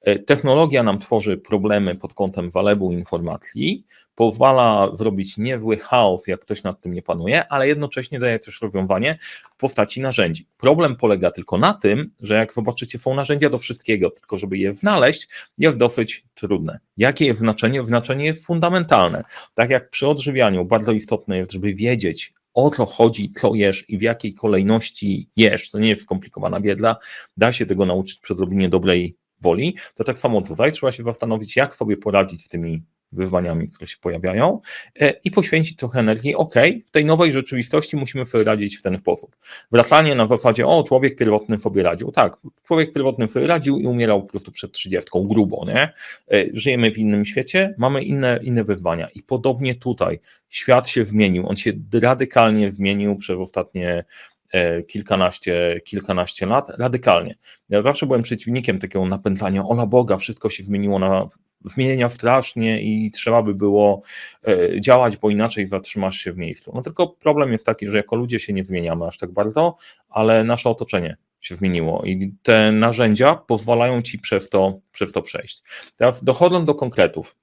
e, 0.00 0.18
technologia 0.18 0.82
nam 0.82 0.98
tworzy 0.98 1.36
problemy 1.36 1.94
pod 1.94 2.14
kątem 2.14 2.50
zalewu 2.50 2.92
informacji, 2.92 3.84
pozwala 4.14 4.96
zrobić 4.96 5.38
niezły 5.38 5.76
chaos, 5.76 6.26
jak 6.26 6.40
ktoś 6.40 6.62
nad 6.62 6.80
tym 6.80 6.94
nie 6.94 7.02
panuje, 7.02 7.48
ale 7.48 7.68
jednocześnie 7.68 8.18
daje 8.18 8.38
też 8.38 8.62
rozwiązanie 8.62 9.18
w 9.54 9.56
postaci 9.56 10.00
narzędzi. 10.00 10.46
Problem 10.56 10.96
polega 10.96 11.30
tylko 11.30 11.58
na 11.58 11.74
tym, 11.74 12.10
że 12.20 12.34
jak 12.34 12.54
zobaczycie, 12.54 12.98
są 12.98 13.14
narzędzia 13.14 13.50
do 13.50 13.58
wszystkiego, 13.58 14.10
tylko 14.10 14.38
żeby 14.38 14.58
je 14.58 14.74
znaleźć, 14.74 15.28
jest 15.58 15.76
dosyć 15.76 16.24
trudne. 16.34 16.80
Jakie 16.96 17.26
jest 17.26 17.40
znaczenie? 17.40 17.86
Znaczenie 17.86 18.24
jest 18.24 18.46
fundamentalne. 18.46 19.24
Tak 19.54 19.70
jak 19.70 19.90
przy 19.90 20.08
odżywianiu, 20.08 20.64
bardzo 20.64 20.92
istotne 20.92 21.36
jest, 21.36 21.52
żeby 21.52 21.74
wiedzieć, 21.74 22.34
o 22.54 22.70
co 22.70 22.86
chodzi, 22.86 23.32
co 23.32 23.54
jesz 23.54 23.90
i 23.90 23.98
w 23.98 24.02
jakiej 24.02 24.34
kolejności 24.34 25.28
jesz. 25.36 25.70
To 25.70 25.78
nie 25.78 25.88
jest 25.88 26.02
skomplikowana 26.02 26.60
wiedza, 26.60 26.96
da 27.36 27.52
się 27.52 27.66
tego 27.66 27.86
nauczyć 27.86 28.18
przy 28.18 28.32
odrobinie 28.32 28.68
dobrej 28.68 29.16
woli, 29.40 29.76
to 29.94 30.04
tak 30.04 30.18
samo 30.18 30.42
tutaj. 30.42 30.72
Trzeba 30.72 30.92
się 30.92 31.02
zastanowić, 31.02 31.56
jak 31.56 31.74
sobie 31.74 31.96
poradzić 31.96 32.44
z 32.44 32.48
tymi 32.48 32.82
wyzwaniami, 33.12 33.68
które 33.68 33.86
się 33.86 33.96
pojawiają 34.00 34.60
e, 35.00 35.10
i 35.24 35.30
poświęcić 35.30 35.76
trochę 35.76 36.00
energii. 36.00 36.34
Ok, 36.34 36.54
w 36.86 36.90
tej 36.90 37.04
nowej 37.04 37.32
rzeczywistości 37.32 37.96
musimy 37.96 38.26
sobie 38.26 38.44
radzić 38.44 38.76
w 38.76 38.82
ten 38.82 38.98
sposób. 38.98 39.36
Wracanie 39.72 40.14
na 40.14 40.26
zasadzie, 40.26 40.66
o, 40.66 40.82
człowiek 40.82 41.16
pierwotny 41.16 41.58
sobie 41.58 41.82
radził. 41.82 42.12
Tak, 42.12 42.36
człowiek 42.66 42.92
pierwotny 42.92 43.28
sobie 43.28 43.46
radził 43.46 43.78
i 43.78 43.86
umierał 43.86 44.22
po 44.22 44.28
prostu 44.28 44.52
przed 44.52 44.72
trzydziestką, 44.72 45.28
grubo, 45.28 45.64
nie? 45.66 45.92
E, 46.32 46.46
żyjemy 46.52 46.90
w 46.90 46.98
innym 46.98 47.24
świecie, 47.24 47.74
mamy 47.78 48.02
inne, 48.02 48.40
inne 48.42 48.64
wyzwania 48.64 49.08
i 49.14 49.22
podobnie 49.22 49.74
tutaj. 49.74 50.20
Świat 50.48 50.88
się 50.88 51.04
zmienił, 51.04 51.48
on 51.48 51.56
się 51.56 51.72
radykalnie 51.92 52.72
zmienił 52.72 53.16
przez 53.16 53.38
ostatnie 53.38 54.04
e, 54.52 54.82
kilkanaście, 54.82 55.80
kilkanaście 55.84 56.46
lat, 56.46 56.68
radykalnie. 56.78 57.34
Ja 57.68 57.82
zawsze 57.82 58.06
byłem 58.06 58.22
przeciwnikiem 58.22 58.78
takiego 58.78 59.06
napędzania, 59.06 59.64
ola 59.66 59.86
Boga, 59.86 60.16
wszystko 60.16 60.50
się 60.50 60.64
zmieniło 60.64 60.98
na 60.98 61.28
zmienia 61.64 62.08
strasznie 62.08 62.82
i 62.82 63.10
trzeba 63.10 63.42
by 63.42 63.54
było 63.54 64.02
e, 64.48 64.80
działać, 64.80 65.16
bo 65.16 65.30
inaczej 65.30 65.68
zatrzymasz 65.68 66.16
się 66.16 66.32
w 66.32 66.36
miejscu. 66.36 66.72
No 66.74 66.82
tylko 66.82 67.08
problem 67.08 67.52
jest 67.52 67.66
taki, 67.66 67.88
że 67.88 67.96
jako 67.96 68.16
ludzie 68.16 68.40
się 68.40 68.52
nie 68.52 68.64
zmieniamy 68.64 69.06
aż 69.06 69.18
tak 69.18 69.32
bardzo, 69.32 69.76
ale 70.08 70.44
nasze 70.44 70.70
otoczenie 70.70 71.16
się 71.40 71.56
zmieniło 71.56 72.02
i 72.04 72.34
te 72.42 72.72
narzędzia 72.72 73.34
pozwalają 73.34 74.02
ci 74.02 74.18
przez 74.18 74.48
to, 74.48 74.80
przez 74.92 75.12
to 75.12 75.22
przejść. 75.22 75.62
Teraz 75.96 76.24
dochodzą 76.24 76.64
do 76.64 76.74
konkretów. 76.74 77.36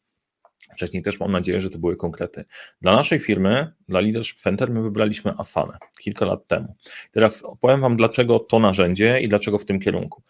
Wcześniej 0.74 1.04
też 1.04 1.20
mam 1.20 1.32
nadzieję, 1.32 1.62
że 1.62 1.70
to 1.70 1.80
były 1.80 1.96
konkrety. 1.96 2.46
Dla 2.82 2.96
naszej 2.96 3.20
firmy, 3.20 3.74
dla 3.90 4.00
Leadership 4.00 4.38
Center, 4.40 4.72
my 4.72 4.82
wybraliśmy 4.82 5.34
Asanę 5.38 5.78
kilka 6.00 6.26
lat 6.26 6.48
temu. 6.48 6.76
Teraz 7.12 7.44
opowiem 7.44 7.82
Wam, 7.82 7.98
dlaczego 7.98 8.40
to 8.40 8.60
narzędzie 8.60 9.20
i 9.20 9.28
dlaczego 9.28 9.60
w 9.60 9.66
tym 9.66 9.80
kierunku. 9.80 10.24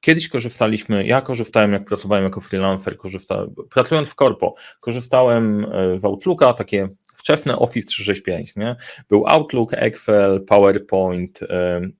Kiedyś 0.00 0.28
korzystaliśmy, 0.28 1.06
ja 1.06 1.20
korzystałem, 1.20 1.72
jak 1.72 1.84
pracowałem 1.84 2.24
jako 2.24 2.40
freelancer, 2.40 2.96
korzystałem, 2.96 3.54
pracując 3.70 4.08
w 4.08 4.14
korpo, 4.14 4.54
korzystałem 4.80 5.66
e, 5.72 5.98
z 5.98 6.04
Outlooka, 6.04 6.52
takie 6.52 6.88
wczesne 7.26 7.58
Office 7.58 7.86
365, 7.86 8.56
nie? 8.56 8.76
Był 9.08 9.26
Outlook, 9.26 9.74
Excel, 9.74 10.44
PowerPoint 10.44 11.40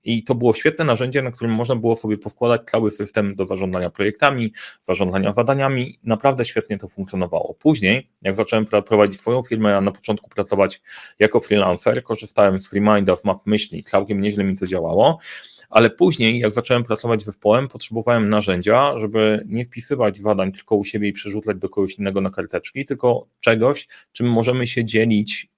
i 0.04 0.24
to 0.24 0.34
było 0.34 0.54
świetne 0.54 0.84
narzędzie, 0.84 1.22
na 1.22 1.30
którym 1.30 1.54
można 1.54 1.76
było 1.76 1.96
sobie 1.96 2.18
poskładać 2.18 2.60
cały 2.70 2.90
system 2.90 3.34
do 3.34 3.46
zarządzania 3.46 3.90
projektami, 3.90 4.52
zarządzania 4.82 5.32
zadaniami. 5.32 5.98
Naprawdę 6.04 6.44
świetnie 6.44 6.78
to 6.78 6.88
funkcjonowało. 6.88 7.54
Później, 7.54 8.10
jak 8.22 8.34
zacząłem 8.34 8.66
prowadzić 8.66 9.20
swoją 9.20 9.42
firmę, 9.42 9.76
a 9.76 9.80
na 9.80 9.92
początku 9.92 10.30
pracować 10.30 10.82
jako 11.18 11.40
freelancer, 11.40 12.02
korzystałem 12.02 12.60
z 12.60 12.68
FreeMinda 12.68 13.16
w 13.16 13.24
Map 13.24 13.46
Myśli, 13.46 13.84
całkiem 13.84 14.20
nieźle 14.20 14.44
mi 14.44 14.56
to 14.56 14.66
działało 14.66 15.18
ale 15.70 15.90
później, 15.90 16.38
jak 16.38 16.54
zacząłem 16.54 16.84
pracować 16.84 17.22
z 17.22 17.26
zespołem, 17.26 17.68
potrzebowałem 17.68 18.28
narzędzia, 18.28 18.98
żeby 18.98 19.44
nie 19.46 19.64
wpisywać 19.64 20.18
zadań 20.18 20.52
tylko 20.52 20.76
u 20.76 20.84
siebie 20.84 21.08
i 21.08 21.12
przerzucać 21.12 21.56
do 21.56 21.68
kogoś 21.68 21.94
innego 21.94 22.20
na 22.20 22.30
karteczki, 22.30 22.86
tylko 22.86 23.26
czegoś, 23.40 23.88
czym 24.12 24.30
możemy 24.30 24.66
się 24.66 24.84
dzielić 24.84 25.48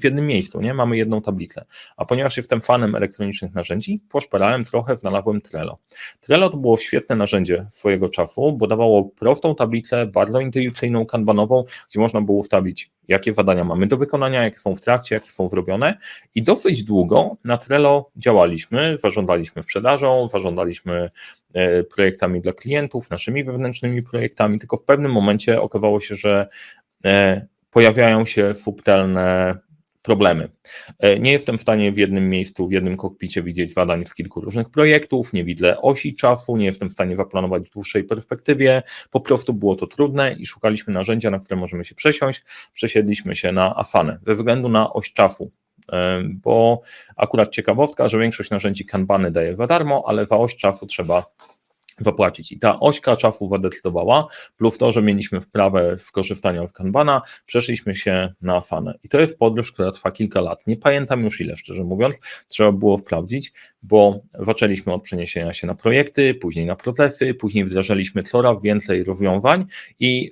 w 0.00 0.04
jednym 0.04 0.26
miejscu, 0.26 0.60
nie? 0.60 0.74
Mamy 0.74 0.96
jedną 0.96 1.22
tablicę. 1.22 1.64
A 1.96 2.04
ponieważ 2.04 2.36
jestem 2.36 2.60
fanem 2.60 2.94
elektronicznych 2.94 3.54
narzędzi, 3.54 4.00
poszperałem 4.08 4.64
trochę, 4.64 4.96
znalazłem 4.96 5.40
Trello. 5.40 5.78
Trello 6.20 6.50
to 6.50 6.56
było 6.56 6.76
świetne 6.78 7.16
narzędzie 7.16 7.66
swojego 7.70 8.08
czasu, 8.08 8.52
bo 8.52 8.66
dawało 8.66 9.04
prostą 9.04 9.54
tablicę, 9.54 10.06
bardzo 10.06 10.40
intuicyjną, 10.40 11.06
kanbanową, 11.06 11.64
gdzie 11.90 12.00
można 12.00 12.20
było 12.20 12.38
ustawić, 12.38 12.90
jakie 13.08 13.34
zadania 13.34 13.64
mamy 13.64 13.86
do 13.86 13.96
wykonania, 13.96 14.42
jakie 14.42 14.58
są 14.58 14.76
w 14.76 14.80
trakcie, 14.80 15.14
jakie 15.14 15.30
są 15.30 15.48
zrobione 15.48 15.98
i 16.34 16.42
dosyć 16.42 16.84
długo 16.84 17.36
na 17.44 17.58
Trello 17.58 18.10
działaliśmy, 18.16 18.98
zarządzaliśmy 18.98 19.62
sprzedażą, 19.62 20.28
zarządzaliśmy 20.28 21.10
e, 21.52 21.84
projektami 21.84 22.40
dla 22.40 22.52
klientów, 22.52 23.10
naszymi 23.10 23.44
wewnętrznymi 23.44 24.02
projektami, 24.02 24.58
tylko 24.58 24.76
w 24.76 24.82
pewnym 24.82 25.12
momencie 25.12 25.60
okazało 25.60 26.00
się, 26.00 26.14
że 26.14 26.48
e, 27.04 27.46
pojawiają 27.70 28.26
się 28.26 28.54
subtelne 28.54 29.58
problemy. 30.02 30.48
E, 30.98 31.18
nie 31.18 31.32
jestem 31.32 31.58
w 31.58 31.60
stanie 31.60 31.92
w 31.92 31.98
jednym 31.98 32.30
miejscu, 32.30 32.68
w 32.68 32.72
jednym 32.72 32.96
kokpicie 32.96 33.42
widzieć 33.42 33.74
zadań 33.74 34.04
z 34.04 34.14
kilku 34.14 34.40
różnych 34.40 34.70
projektów, 34.70 35.32
nie 35.32 35.44
widzę 35.44 35.80
osi 35.80 36.14
czasu, 36.16 36.56
nie 36.56 36.66
jestem 36.66 36.88
w 36.88 36.92
stanie 36.92 37.16
zaplanować 37.16 37.68
w 37.68 37.72
dłuższej 37.72 38.04
perspektywie, 38.04 38.82
po 39.10 39.20
prostu 39.20 39.54
było 39.54 39.76
to 39.76 39.86
trudne 39.86 40.32
i 40.32 40.46
szukaliśmy 40.46 40.94
narzędzia, 40.94 41.30
na 41.30 41.40
które 41.40 41.56
możemy 41.56 41.84
się 41.84 41.94
przesiąść, 41.94 42.44
przesiedliśmy 42.72 43.36
się 43.36 43.52
na 43.52 43.76
Afanę, 43.76 44.18
ze 44.26 44.34
względu 44.34 44.68
na 44.68 44.92
oś 44.92 45.12
czasu, 45.12 45.50
e, 45.92 46.22
bo 46.24 46.80
akurat 47.16 47.50
ciekawostka, 47.50 48.08
że 48.08 48.18
większość 48.18 48.50
narzędzi 48.50 48.84
Kanbany 48.84 49.30
daje 49.30 49.56
za 49.56 49.66
darmo, 49.66 50.04
ale 50.06 50.26
za 50.26 50.36
oś 50.36 50.56
czasu 50.56 50.86
trzeba 50.86 51.26
zapłacić. 52.00 52.52
I 52.52 52.58
ta 52.58 52.80
ośka 52.80 53.16
czasu 53.16 53.48
zadecydowała, 53.48 54.26
plus 54.56 54.78
to, 54.78 54.92
że 54.92 55.02
mieliśmy 55.02 55.40
wprawę 55.40 55.96
w 55.96 56.12
korzystaniu 56.12 56.68
z 56.68 56.72
Kanbana, 56.72 57.22
przeszliśmy 57.46 57.96
się 57.96 58.34
na 58.42 58.56
Afanę. 58.56 58.98
I 59.04 59.08
to 59.08 59.20
jest 59.20 59.38
podróż, 59.38 59.72
która 59.72 59.92
trwa 59.92 60.10
kilka 60.10 60.40
lat. 60.40 60.66
Nie 60.66 60.76
pamiętam 60.76 61.24
już 61.24 61.40
ile, 61.40 61.56
szczerze 61.56 61.84
mówiąc, 61.84 62.16
trzeba 62.48 62.72
było 62.72 62.98
sprawdzić, 62.98 63.52
bo 63.82 64.20
zaczęliśmy 64.34 64.92
od 64.92 65.02
przeniesienia 65.02 65.54
się 65.54 65.66
na 65.66 65.74
projekty, 65.74 66.34
później 66.34 66.66
na 66.66 66.76
procesy, 66.76 67.34
później 67.34 67.64
wdrażaliśmy 67.64 68.22
coraz 68.22 68.62
więcej 68.62 69.04
rozwiązań 69.04 69.64
i 70.00 70.30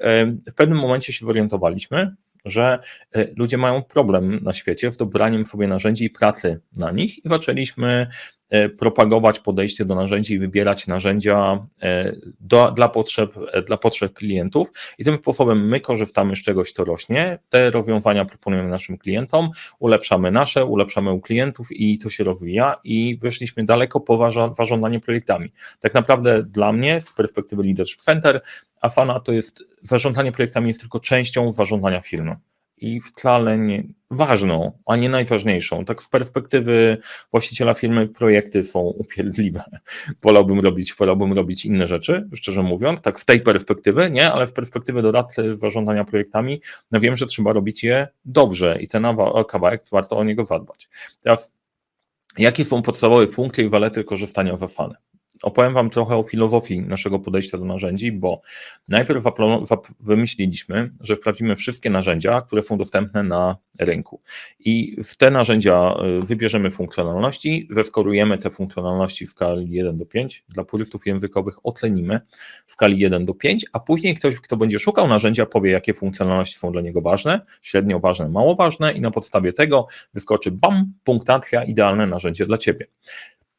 w 0.51 0.55
pewnym 0.55 0.79
momencie 0.79 1.13
się 1.13 1.27
zorientowaliśmy, 1.27 2.17
że 2.47 2.79
e, 3.13 3.27
ludzie 3.37 3.59
mają 3.59 3.83
problem 3.83 4.41
na 4.43 4.55
świecie 4.55 4.93
z 4.93 4.97
dobraniem 4.97 5.45
sobie 5.45 5.69
narzędzi 5.69 6.05
i 6.05 6.11
pracy 6.11 6.61
na 6.77 6.91
nich 6.91 7.25
i 7.25 7.29
zaczęliśmy 7.29 8.07
E, 8.51 8.69
propagować 8.69 9.41
podejście 9.41 9.85
do 9.85 9.95
narzędzi 9.95 10.35
i 10.35 10.39
wybierać 10.39 10.87
narzędzia 10.87 11.67
e, 11.83 12.13
do, 12.41 12.71
dla, 12.71 12.89
potrzeb, 12.89 13.35
e, 13.53 13.63
dla 13.63 13.77
potrzeb 13.77 14.13
klientów. 14.13 14.69
I 14.99 15.05
tym 15.05 15.19
sposobem 15.19 15.69
my 15.69 15.81
korzystamy 15.81 16.37
z 16.37 16.43
czegoś, 16.43 16.73
co 16.73 16.85
rośnie, 16.85 17.39
te 17.49 17.71
rozwiązania 17.71 18.25
proponujemy 18.25 18.69
naszym 18.69 18.99
klientom, 18.99 19.51
ulepszamy 19.79 20.31
nasze, 20.31 20.65
ulepszamy 20.65 21.13
u 21.13 21.21
klientów 21.21 21.69
i 21.71 21.99
to 21.99 22.11
się 22.11 22.25
rozwija. 22.25 22.77
I 22.85 23.19
wyszliśmy 23.23 23.65
daleko 23.65 24.01
po 24.01 24.31
zarządzanie 24.59 25.01
projektami. 25.01 25.53
Tak 25.81 25.95
naprawdę 25.95 26.43
dla 26.43 26.73
mnie 26.73 27.01
z 27.01 27.13
perspektywy 27.13 27.63
Leadership 27.63 28.01
Center 28.01 28.41
Afana 28.87 29.21
to 29.21 29.33
jest, 29.33 29.65
zarządzanie 29.83 30.33
projektami 30.33 30.69
jest 30.69 30.81
tylko 30.81 31.01
częścią 31.01 31.53
zarządzania 31.53 32.01
firmy 32.01 32.37
i 32.79 33.01
wcale 33.01 33.59
nie 33.59 33.83
ważną, 34.11 34.79
a 34.87 34.97
nie 34.97 35.09
najważniejszą. 35.09 35.85
Tak 35.85 36.03
z 36.03 36.09
perspektywy 36.09 36.99
właściciela 37.31 37.75
firmy 37.75 38.09
projekty 38.09 38.65
są 38.65 38.81
upierdliwe. 38.81 39.65
Wolałbym 40.23 40.61
robić, 40.61 40.95
wolałbym 40.95 41.33
robić 41.33 41.65
inne 41.65 41.89
rzeczy, 41.89 42.29
szczerze 42.35 42.63
mówiąc, 42.63 43.01
tak 43.01 43.21
z 43.21 43.25
tej 43.25 43.41
perspektywy, 43.41 44.11
nie, 44.11 44.33
ale 44.33 44.47
w 44.47 44.53
perspektywy 44.53 45.03
doradcy 45.03 45.57
zarządzania 45.57 46.05
projektami, 46.05 46.61
no 46.91 47.01
wiem, 47.01 47.17
że 47.17 47.27
trzeba 47.27 47.53
robić 47.53 47.85
je 47.85 48.09
dobrze 48.25 48.79
i 48.81 48.89
ten 48.89 49.07
kawałek 49.49 49.85
warto 49.93 50.17
o 50.17 50.25
niego 50.25 50.45
zadbać. 50.45 50.89
Teraz 51.23 51.57
Jakie 52.39 52.65
są 52.65 52.83
podstawowe 52.83 53.27
funkcje 53.27 53.65
i 53.65 53.69
walety 53.69 54.05
korzystania 54.05 54.57
z 54.57 54.63
Afany? 54.63 54.95
Opowiem 55.47 55.75
Wam 55.75 55.91
trochę 55.91 56.17
o 56.17 56.23
filozofii 56.23 56.81
naszego 56.81 57.19
podejścia 57.19 57.59
do 57.59 57.65
narzędzi, 57.65 58.13
bo 58.13 58.41
najpierw 58.89 59.25
wymyśliliśmy, 60.01 60.91
że 61.01 61.17
wprawimy 61.17 61.57
wszystkie 61.57 61.91
narzędzia, 61.91 62.41
które 62.41 62.63
są 62.63 62.79
dostępne 62.79 63.23
na 63.23 63.57
rynku. 63.79 64.21
I 64.61 64.97
w 65.05 65.17
te 65.17 65.31
narzędzia 65.31 65.95
y, 66.23 66.23
wybierzemy 66.23 66.71
funkcjonalności, 66.71 67.69
zeskorujemy 67.71 68.39
te 68.39 68.51
funkcjonalności 68.51 69.27
w 69.27 69.31
skali 69.31 69.71
1 69.71 69.99
do 69.99 70.07
5. 70.07 70.45
Dla 70.49 70.65
purystów 70.65 71.07
językowych 71.07 71.67
ocenimy 71.67 72.21
w 72.67 72.73
skali 72.73 72.99
1 72.99 73.27
do 73.27 73.35
5, 73.35 73.67
a 73.73 73.81
później 73.81 74.15
ktoś, 74.15 74.37
kto 74.37 74.57
będzie 74.57 74.79
szukał 74.79 75.09
narzędzia, 75.09 75.47
powie, 75.47 75.71
jakie 75.71 75.95
funkcjonalności 75.95 76.59
są 76.59 76.73
dla 76.73 76.81
niego 76.81 77.01
ważne, 77.01 77.41
średnio 77.63 78.01
ważne, 78.01 78.29
mało 78.29 78.55
ważne, 78.55 78.93
i 78.93 79.01
na 79.01 79.11
podstawie 79.11 79.53
tego 79.53 79.87
wyskoczy 80.15 80.51
BAM, 80.51 80.93
punktacja, 81.05 81.65
idealne 81.65 82.07
narzędzie 82.07 82.47
dla 82.47 82.59
Ciebie. 82.59 82.87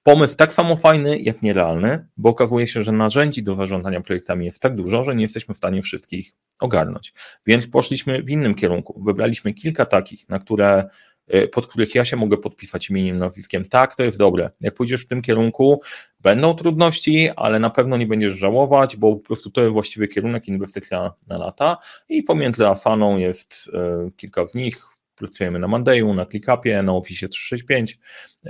Pomysł 0.08 0.36
tak 0.36 0.54
samo 0.54 0.76
fajny, 0.76 1.20
jak 1.20 1.42
nierealny, 1.42 2.08
bo 2.18 2.30
okazuje 2.30 2.68
się, 2.68 2.84
że 2.84 2.92
narzędzi 2.92 3.44
do 3.44 3.56
zarządzania 3.56 4.02
projektami 4.02 4.46
jest 4.46 4.60
tak 4.60 4.76
dużo, 4.76 5.04
że 5.04 5.16
nie 5.16 5.22
jesteśmy 5.22 5.54
w 5.54 5.58
stanie 5.58 5.82
wszystkich 5.82 6.34
ogarnąć. 6.60 7.14
Więc 7.46 7.68
poszliśmy 7.68 8.24
w 8.24 8.30
innym 8.30 8.56
kierunku. 8.56 9.04
Wybraliśmy 9.06 9.54
kilka 9.54 9.86
takich, 9.86 10.30
na 10.30 10.40
które 10.40 10.90
y, 11.34 11.48
pod 11.48 11.68
których 11.68 11.96
ja 11.96 12.06
się 12.06 12.18
mogę 12.18 12.38
podpisać 12.38 12.90
imieniem, 12.90 13.18
nazwiskiem. 13.18 13.66
Tak, 13.66 13.96
to 13.96 14.04
jest 14.04 14.18
dobre. 14.18 14.50
Jak 14.62 14.74
pójdziesz 14.74 15.04
w 15.04 15.08
tym 15.08 15.22
kierunku, 15.22 15.82
będą 16.20 16.54
trudności, 16.54 17.30
ale 17.36 17.60
na 17.60 17.70
pewno 17.70 17.98
nie 17.98 18.08
będziesz 18.08 18.34
żałować, 18.34 18.96
bo 18.96 19.16
po 19.16 19.24
prostu 19.24 19.52
to 19.52 19.62
jest 19.62 19.74
właściwy 19.74 20.08
kierunek 20.08 20.48
inwestycja 20.48 21.14
na 21.28 21.38
lata 21.38 21.78
i 22.10 22.24
pomiędzy 22.24 22.68
Afaną 22.68 23.18
jest 23.18 23.68
y, 24.08 24.12
kilka 24.12 24.46
z 24.46 24.56
nich. 24.56 24.82
Pracujemy 25.16 25.60
na 25.60 25.68
Mandeju, 25.68 26.14
na 26.14 26.26
ClickUpie, 26.26 26.84
na 26.84 26.94
Office 26.94 27.28
365. 27.28 28.00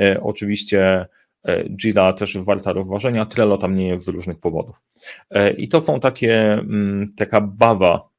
Y, 0.01 0.21
oczywiście 0.21 1.07
Jira 1.77 2.13
też 2.13 2.37
warta 2.37 2.73
rozważenia, 2.73 3.25
Trello 3.25 3.57
tam 3.57 3.75
nie 3.75 3.87
jest 3.87 4.05
z 4.05 4.07
różnych 4.07 4.39
powodów. 4.39 4.81
E, 5.29 5.53
I 5.53 5.67
to 5.67 5.81
są 5.81 5.99
takie, 5.99 6.53
mm, 6.53 7.11
taka 7.17 7.41
bawa, 7.41 8.09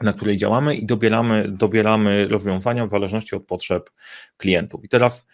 na 0.00 0.12
której 0.12 0.36
działamy 0.36 0.76
i 0.76 0.86
dobieramy, 0.86 1.48
dobieramy 1.48 2.28
rozwiązania 2.28 2.86
w 2.86 2.90
zależności 2.90 3.36
od 3.36 3.46
potrzeb 3.46 3.90
klientów. 4.36 4.84
I 4.84 4.88
teraz 4.88 5.26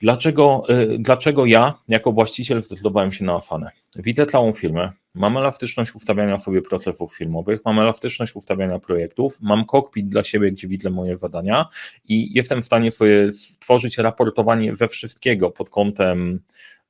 Dlaczego, 0.00 0.62
y, 0.70 0.98
dlaczego 0.98 1.46
ja, 1.46 1.74
jako 1.88 2.12
właściciel, 2.12 2.62
zdecydowałem 2.62 3.12
się 3.12 3.24
na 3.24 3.34
Afanę? 3.34 3.70
Widzę 3.96 4.26
całą 4.26 4.52
firmę, 4.52 4.92
mam 5.18 5.36
elastyczność 5.36 5.94
ustawiania 5.94 6.38
sobie 6.38 6.62
procesów 6.62 7.16
firmowych, 7.16 7.60
mam 7.64 7.78
elastyczność 7.78 8.36
ustawiania 8.36 8.78
projektów, 8.78 9.38
mam 9.40 9.64
kokpit 9.64 10.08
dla 10.08 10.24
siebie, 10.24 10.52
gdzie 10.52 10.68
widzę 10.68 10.90
moje 10.90 11.16
zadania 11.16 11.66
i 12.08 12.34
jestem 12.34 12.62
w 12.62 12.64
stanie 12.64 12.90
sobie 12.90 13.32
stworzyć 13.32 13.98
raportowanie 13.98 14.72
we 14.72 14.88
wszystkiego 14.88 15.50
pod 15.50 15.70
kątem 15.70 16.40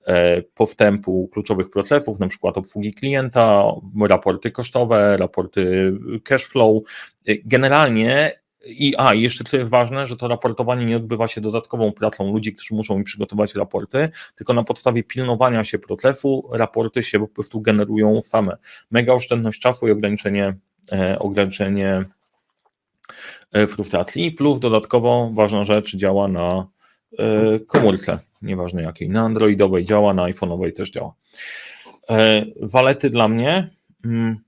e, 0.06 0.42
postępu 0.42 1.28
kluczowych 1.32 1.70
procesów, 1.70 2.18
na 2.18 2.28
przykład 2.28 2.58
obsługi 2.58 2.94
klienta, 2.94 3.62
raporty 4.08 4.50
kosztowe, 4.50 5.16
raporty 5.16 5.92
cash 6.24 6.44
flow. 6.44 6.82
Generalnie 7.44 8.32
i 8.66 8.94
a, 8.98 9.14
jeszcze 9.14 9.44
to 9.44 9.56
jest 9.56 9.70
ważne, 9.70 10.06
że 10.06 10.16
to 10.16 10.28
raportowanie 10.28 10.86
nie 10.86 10.96
odbywa 10.96 11.28
się 11.28 11.40
dodatkową 11.40 11.92
pracą 11.92 12.32
ludzi, 12.32 12.54
którzy 12.54 12.74
muszą 12.74 12.98
mi 12.98 13.04
przygotować 13.04 13.54
raporty, 13.54 14.08
tylko 14.36 14.54
na 14.54 14.64
podstawie 14.64 15.02
pilnowania 15.02 15.64
się 15.64 15.78
procesu 15.78 16.48
raporty 16.52 17.02
się 17.02 17.20
po 17.20 17.28
prostu 17.28 17.60
generują 17.60 18.22
same. 18.22 18.56
Mega 18.90 19.12
oszczędność 19.12 19.60
czasu 19.60 19.88
i 19.88 19.90
ograniczenie, 19.90 20.56
e, 20.92 21.18
ograniczenie 21.18 22.04
e, 23.52 23.66
frustracji, 23.66 24.32
plus 24.32 24.60
dodatkowo 24.60 25.30
ważna 25.34 25.64
rzecz 25.64 25.96
działa 25.96 26.28
na 26.28 26.66
e, 27.18 27.60
komórce, 27.60 28.18
nieważne 28.42 28.82
jakiej, 28.82 29.10
na 29.10 29.20
androidowej 29.20 29.84
działa, 29.84 30.14
na 30.14 30.22
iPhone'owej 30.22 30.72
też 30.72 30.90
działa. 30.90 31.14
E, 32.10 32.44
walety 32.62 33.10
dla 33.10 33.28
mnie, 33.28 33.70
mm, 34.04 34.47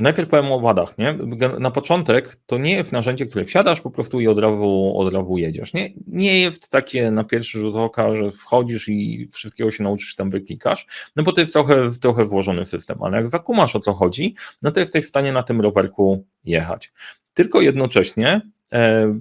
Najpierw 0.00 0.28
powiem 0.28 0.52
o 0.52 0.60
wadach. 0.60 0.98
Nie? 0.98 1.18
Na 1.58 1.70
początek 1.70 2.36
to 2.46 2.58
nie 2.58 2.74
jest 2.74 2.92
narzędzie, 2.92 3.26
które 3.26 3.44
wsiadasz 3.44 3.80
po 3.80 3.90
prostu 3.90 4.20
i 4.20 4.28
od 4.28 4.38
razu, 4.38 4.92
od 4.96 5.14
razu 5.14 5.36
jedziesz. 5.36 5.72
Nie, 5.72 5.88
nie 6.06 6.40
jest 6.40 6.68
takie 6.68 7.10
na 7.10 7.24
pierwszy 7.24 7.60
rzut 7.60 7.76
oka, 7.76 8.16
że 8.16 8.32
wchodzisz 8.32 8.88
i 8.88 9.28
wszystkiego 9.32 9.70
się 9.70 9.84
nauczysz 9.84 10.14
tam 10.14 10.30
wyklikasz, 10.30 10.86
no 11.16 11.22
bo 11.22 11.32
to 11.32 11.40
jest 11.40 11.52
trochę, 11.52 11.90
trochę 12.00 12.24
włożony 12.24 12.64
system, 12.64 13.02
ale 13.02 13.16
jak 13.16 13.30
zakumasz 13.30 13.76
o 13.76 13.80
co 13.80 13.94
chodzi, 13.94 14.34
no 14.62 14.70
to 14.70 14.80
jesteś 14.80 15.04
w 15.04 15.08
stanie 15.08 15.32
na 15.32 15.42
tym 15.42 15.60
rowerku 15.60 16.24
jechać. 16.44 16.92
Tylko 17.34 17.60
jednocześnie 17.60 18.40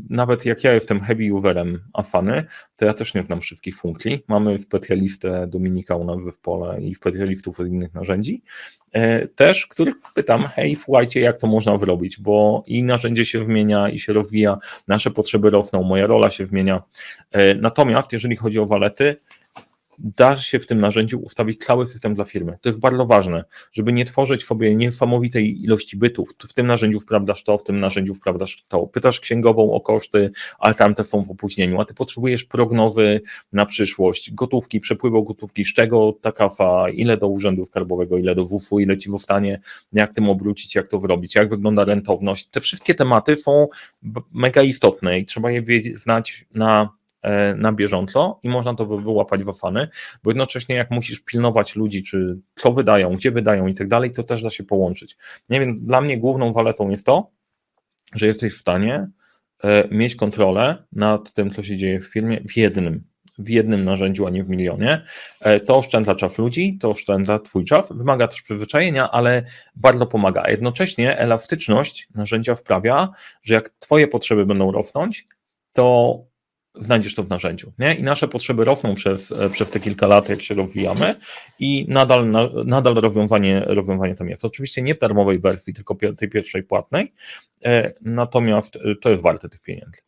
nawet 0.09 0.45
jak 0.45 0.63
ja 0.63 0.73
jestem 0.73 1.01
heavy 1.01 1.33
userem 1.33 1.79
Afany, 1.93 2.45
to 2.75 2.85
ja 2.85 2.93
też 2.93 3.13
nie 3.13 3.23
znam 3.23 3.41
wszystkich 3.41 3.77
funkcji. 3.77 4.23
Mamy 4.27 4.59
specjalistę 4.59 5.47
Dominika 5.47 5.95
u 5.95 6.05
nas 6.05 6.19
w 6.19 6.23
zespole 6.23 6.81
i 6.81 6.95
specjalistów 6.95 7.59
od 7.59 7.67
innych 7.67 7.93
narzędzi, 7.93 8.43
e, 8.91 9.27
też, 9.27 9.67
których 9.67 9.95
pytam, 10.13 10.47
hej, 10.47 10.75
słuchajcie, 10.75 11.19
jak 11.19 11.37
to 11.37 11.47
można 11.47 11.77
zrobić, 11.77 12.19
bo 12.19 12.63
i 12.67 12.83
narzędzie 12.83 13.25
się 13.25 13.45
zmienia 13.45 13.89
i 13.89 13.99
się 13.99 14.13
rozwija, 14.13 14.57
nasze 14.87 15.11
potrzeby 15.11 15.49
rosną, 15.49 15.83
moja 15.83 16.07
rola 16.07 16.29
się 16.29 16.45
zmienia. 16.45 16.83
E, 17.31 17.55
natomiast 17.55 18.13
jeżeli 18.13 18.35
chodzi 18.35 18.59
o 18.59 18.65
walety, 18.65 19.15
da 19.99 20.37
się 20.37 20.59
w 20.59 20.67
tym 20.67 20.81
narzędziu 20.81 21.19
ustawić 21.19 21.65
cały 21.65 21.85
system 21.85 22.15
dla 22.15 22.25
firmy. 22.25 22.57
To 22.61 22.69
jest 22.69 22.79
bardzo 22.79 23.05
ważne, 23.05 23.43
żeby 23.73 23.93
nie 23.93 24.05
tworzyć 24.05 24.43
sobie 24.43 24.75
niesamowitej 24.75 25.63
ilości 25.63 25.97
bytów. 25.97 26.29
W 26.49 26.53
tym 26.53 26.67
narzędziu 26.67 26.99
wprawdasz 26.99 27.43
to, 27.43 27.57
w 27.57 27.63
tym 27.63 27.79
narzędziu 27.79 28.13
wprawdasz 28.13 28.63
to. 28.67 28.87
Pytasz 28.87 29.19
księgową 29.19 29.73
o 29.73 29.81
koszty, 29.81 30.31
ale 30.59 30.73
tam 30.73 30.95
te 30.95 31.03
są 31.03 31.23
w 31.23 31.31
opóźnieniu, 31.31 31.81
a 31.81 31.85
ty 31.85 31.93
potrzebujesz 31.93 32.43
prognozy 32.43 33.21
na 33.53 33.65
przyszłość, 33.65 34.33
gotówki, 34.33 34.79
przepływu 34.79 35.23
gotówki, 35.23 35.65
z 35.65 35.73
czego 35.73 36.13
ta 36.21 36.31
kafa, 36.31 36.89
ile 36.89 37.17
do 37.17 37.27
urzędu 37.27 37.65
skarbowego, 37.65 38.17
ile 38.17 38.35
do 38.35 38.45
WF-u, 38.45 38.79
ile 38.79 38.97
ci 38.97 39.09
zostanie, 39.09 39.59
jak 39.93 40.13
tym 40.13 40.29
obrócić, 40.29 40.75
jak 40.75 40.87
to 40.87 40.99
zrobić, 40.99 41.35
jak 41.35 41.49
wygląda 41.49 41.85
rentowność. 41.85 42.45
Te 42.45 42.61
wszystkie 42.61 42.95
tematy 42.95 43.37
są 43.37 43.67
mega 44.33 44.61
istotne 44.61 45.19
i 45.19 45.25
trzeba 45.25 45.51
je 45.51 45.63
znać 45.95 46.45
na 46.53 46.89
na 47.57 47.73
bieżąco 47.73 48.39
i 48.43 48.49
można 48.49 48.73
to 48.73 48.85
wyłapać 48.85 49.43
w 49.43 49.49
afany, 49.49 49.87
bo 50.23 50.31
jednocześnie 50.31 50.75
jak 50.75 50.91
musisz 50.91 51.19
pilnować 51.19 51.75
ludzi, 51.75 52.03
czy 52.03 52.37
co 52.55 52.71
wydają, 52.71 53.15
gdzie 53.15 53.31
wydają 53.31 53.67
i 53.67 53.75
tak 53.75 53.87
dalej, 53.87 54.11
to 54.11 54.23
też 54.23 54.43
da 54.43 54.49
się 54.49 54.63
połączyć. 54.63 55.17
Nie 55.49 55.59
wiem, 55.59 55.85
dla 55.85 56.01
mnie 56.01 56.17
główną 56.17 56.53
waletą 56.53 56.89
jest 56.89 57.05
to, 57.05 57.31
że 58.15 58.25
jesteś 58.27 58.53
w 58.53 58.57
stanie 58.57 59.07
e, 59.63 59.87
mieć 59.91 60.15
kontrolę 60.15 60.83
nad 60.91 61.33
tym, 61.33 61.51
co 61.51 61.63
się 61.63 61.77
dzieje 61.77 61.99
w 61.99 62.05
firmie 62.07 62.41
w 62.45 62.57
jednym, 62.57 63.03
w 63.37 63.49
jednym 63.49 63.85
narzędziu, 63.85 64.27
a 64.27 64.29
nie 64.29 64.43
w 64.43 64.49
milionie. 64.49 65.01
E, 65.41 65.59
to 65.59 65.77
oszczędza 65.77 66.15
czas 66.15 66.37
ludzi, 66.37 66.77
to 66.81 66.89
oszczędza 66.89 67.39
twój 67.39 67.65
czas, 67.65 67.91
wymaga 67.91 68.27
też 68.27 68.41
przyzwyczajenia, 68.41 69.11
ale 69.11 69.43
bardzo 69.75 70.05
pomaga. 70.05 70.43
A 70.43 70.49
jednocześnie 70.49 71.17
elastyczność 71.17 72.07
narzędzia 72.15 72.55
wprawia, 72.55 73.09
że 73.43 73.53
jak 73.53 73.69
twoje 73.79 74.07
potrzeby 74.07 74.45
będą 74.45 74.71
rosnąć, 74.71 75.27
to 75.73 76.17
znajdziesz 76.79 77.15
to 77.15 77.23
w 77.23 77.29
narzędziu. 77.29 77.71
Nie? 77.79 77.95
I 77.95 78.03
nasze 78.03 78.27
potrzeby 78.27 78.65
rosną 78.65 78.95
przez, 78.95 79.33
przez 79.51 79.69
te 79.69 79.79
kilka 79.79 80.07
lat, 80.07 80.29
jak 80.29 80.41
się 80.41 80.55
rozwijamy 80.55 81.15
i 81.59 81.85
nadal, 81.89 82.31
nadal 82.65 82.95
rozwiązanie, 82.95 83.63
rozwiązanie 83.65 84.15
tam 84.15 84.29
jest. 84.29 84.45
Oczywiście 84.45 84.81
nie 84.81 84.95
w 84.95 84.99
darmowej 84.99 85.39
wersji, 85.39 85.73
tylko 85.73 85.95
tej 86.17 86.29
pierwszej 86.29 86.63
płatnej, 86.63 87.13
e, 87.65 87.93
natomiast 88.01 88.75
e, 88.75 88.95
to 89.01 89.09
jest 89.09 89.23
warte 89.23 89.49
tych 89.49 89.61
pieniędzy. 89.61 90.01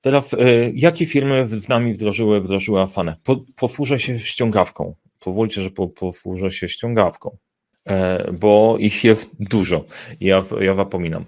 Teraz, 0.00 0.34
e, 0.34 0.38
jakie 0.74 1.06
firmy 1.06 1.46
z 1.46 1.68
nami 1.68 1.94
wdrożyły, 1.94 2.40
wdrożyły 2.40 2.80
Afanę? 2.80 3.16
Po, 3.24 3.44
posłużę 3.56 3.98
się 3.98 4.20
ściągawką. 4.20 4.94
Pozwólcie, 5.18 5.62
że 5.62 5.70
po, 5.70 5.88
posłużę 5.88 6.52
się 6.52 6.68
ściągawką 6.68 7.36
bo 8.32 8.76
ich 8.78 9.04
jest 9.04 9.30
dużo. 9.40 9.84
Ja, 10.20 10.44
ja 10.60 10.74
zapominam. 10.74 11.24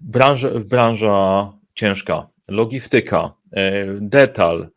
Branża, 0.00 0.48
branża 0.64 1.52
ciężka, 1.74 2.28
logistyka, 2.48 3.34
e, 3.52 3.86
detal, 4.00 4.68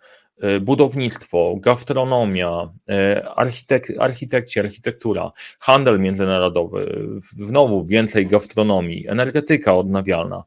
e, 0.42 0.60
budownictwo, 0.60 1.56
gastronomia, 1.60 2.74
e, 2.88 3.22
architek, 3.36 3.94
architekci, 4.00 4.60
architektura, 4.60 5.32
handel 5.60 6.00
międzynarodowy, 6.00 7.10
znowu 7.38 7.86
więcej 7.86 8.26
gastronomii, 8.28 9.08
energetyka 9.08 9.76
odnawialna, 9.76 10.44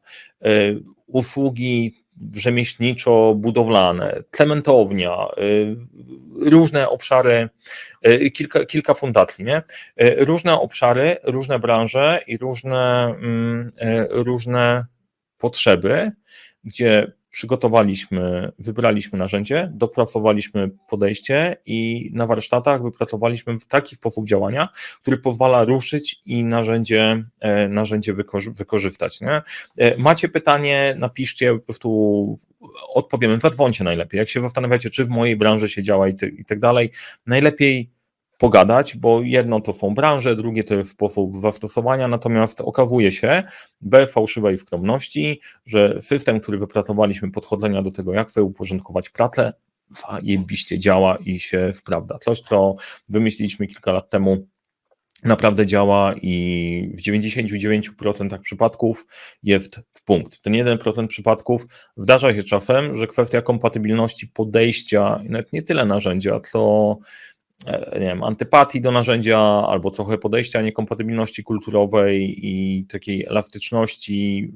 usługi 1.07 1.95
rzemieślniczo-budowlane, 2.33 4.23
cementownia, 4.31 5.17
różne 6.41 6.89
obszary, 6.89 7.49
kilka, 8.33 8.65
kilka 8.65 8.93
fundacji, 8.93 9.45
nie? 9.45 9.61
Różne 10.17 10.59
obszary, 10.59 11.17
różne 11.23 11.59
branże 11.59 12.19
i 12.27 12.37
różne, 12.37 13.15
mm, 13.21 13.71
różne 14.09 14.85
potrzeby, 15.37 16.11
gdzie 16.63 17.11
przygotowaliśmy, 17.31 18.51
wybraliśmy 18.59 19.19
narzędzie, 19.19 19.71
dopracowaliśmy 19.73 20.69
podejście 20.89 21.57
i 21.65 22.09
na 22.13 22.27
warsztatach 22.27 22.83
wypracowaliśmy 22.83 23.57
taki 23.67 23.95
sposób 23.95 24.27
działania, 24.27 24.69
który 25.01 25.17
pozwala 25.17 25.63
ruszyć 25.63 26.21
i 26.25 26.43
narzędzie, 26.43 27.23
e, 27.39 27.67
narzędzie 27.67 28.13
wykorzystać. 28.55 29.21
Nie? 29.21 29.41
E, 29.77 29.97
macie 29.97 30.29
pytanie, 30.29 30.95
napiszcie, 30.97 31.53
po 31.53 31.59
prostu 31.59 32.39
odpowiemy, 32.93 33.39
zadzwońcie 33.39 33.83
najlepiej. 33.83 34.17
Jak 34.17 34.29
się 34.29 34.41
zastanawiacie, 34.41 34.89
czy 34.89 35.05
w 35.05 35.09
mojej 35.09 35.35
branży 35.37 35.69
się 35.69 35.83
działa 35.83 36.07
i, 36.07 36.15
ty, 36.15 36.29
i 36.29 36.45
tak 36.45 36.59
dalej, 36.59 36.91
najlepiej 37.25 37.91
pogadać, 38.41 38.97
bo 38.97 39.21
jedno 39.21 39.61
to 39.61 39.73
są 39.73 39.93
branże, 39.93 40.35
drugie 40.35 40.63
to 40.63 40.73
jest 40.75 40.89
sposób 40.89 41.39
zastosowania, 41.39 42.07
natomiast 42.07 42.61
okazuje 42.61 43.11
się, 43.11 43.43
bez 43.81 44.11
fałszywej 44.11 44.57
skromności, 44.57 45.41
że 45.65 46.01
system, 46.01 46.39
który 46.39 46.57
wypracowaliśmy 46.57 47.31
podchodzenia 47.31 47.81
do 47.81 47.91
tego, 47.91 48.13
jak 48.13 48.31
sobie 48.31 48.43
uporządkować 48.43 49.09
pracę, 49.09 49.53
zajebiście 50.11 50.79
działa 50.79 51.17
i 51.25 51.39
się 51.39 51.73
sprawdza. 51.73 52.19
Coś, 52.19 52.41
co 52.41 52.75
wymyśliliśmy 53.09 53.67
kilka 53.67 53.91
lat 53.91 54.09
temu, 54.09 54.47
naprawdę 55.23 55.65
działa 55.65 56.13
i 56.21 56.95
w 56.97 57.01
99% 57.01 58.39
przypadków 58.39 59.05
jest 59.43 59.79
w 59.93 60.03
punkt. 60.03 60.41
Ten 60.41 60.53
1% 60.53 61.07
przypadków 61.07 61.65
zdarza 61.97 62.33
się 62.35 62.43
czasem, 62.43 62.95
że 62.95 63.07
kwestia 63.07 63.41
kompatybilności 63.41 64.27
podejścia, 64.27 65.19
nawet 65.29 65.53
nie 65.53 65.61
tyle 65.61 65.85
narzędzia, 65.85 66.39
co 66.51 66.97
nie 67.93 67.99
wiem, 67.99 68.23
antypatii 68.23 68.81
do 68.81 68.91
narzędzia, 68.91 69.39
albo 69.67 69.91
trochę 69.91 70.17
podejścia 70.17 70.61
niekompatybilności 70.61 71.43
kulturowej 71.43 72.47
i 72.47 72.85
takiej 72.85 73.25
elastyczności 73.25 74.51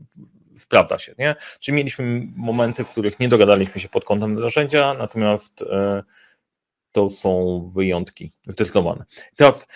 sprawdza 0.57 0.99
się, 0.99 1.15
nie? 1.19 1.35
Czy 1.59 1.71
mieliśmy 1.71 2.27
momenty, 2.35 2.83
w 2.83 2.89
których 2.89 3.19
nie 3.19 3.29
dogadaliśmy 3.29 3.81
się 3.81 3.89
pod 3.89 4.05
kątem 4.05 4.33
narzędzia, 4.33 4.93
natomiast 4.93 5.61
e, 5.61 6.03
to 6.91 7.11
są 7.11 7.61
wyjątki 7.75 8.31
zdecydowane. 8.47 9.05
Teraz, 9.35 9.67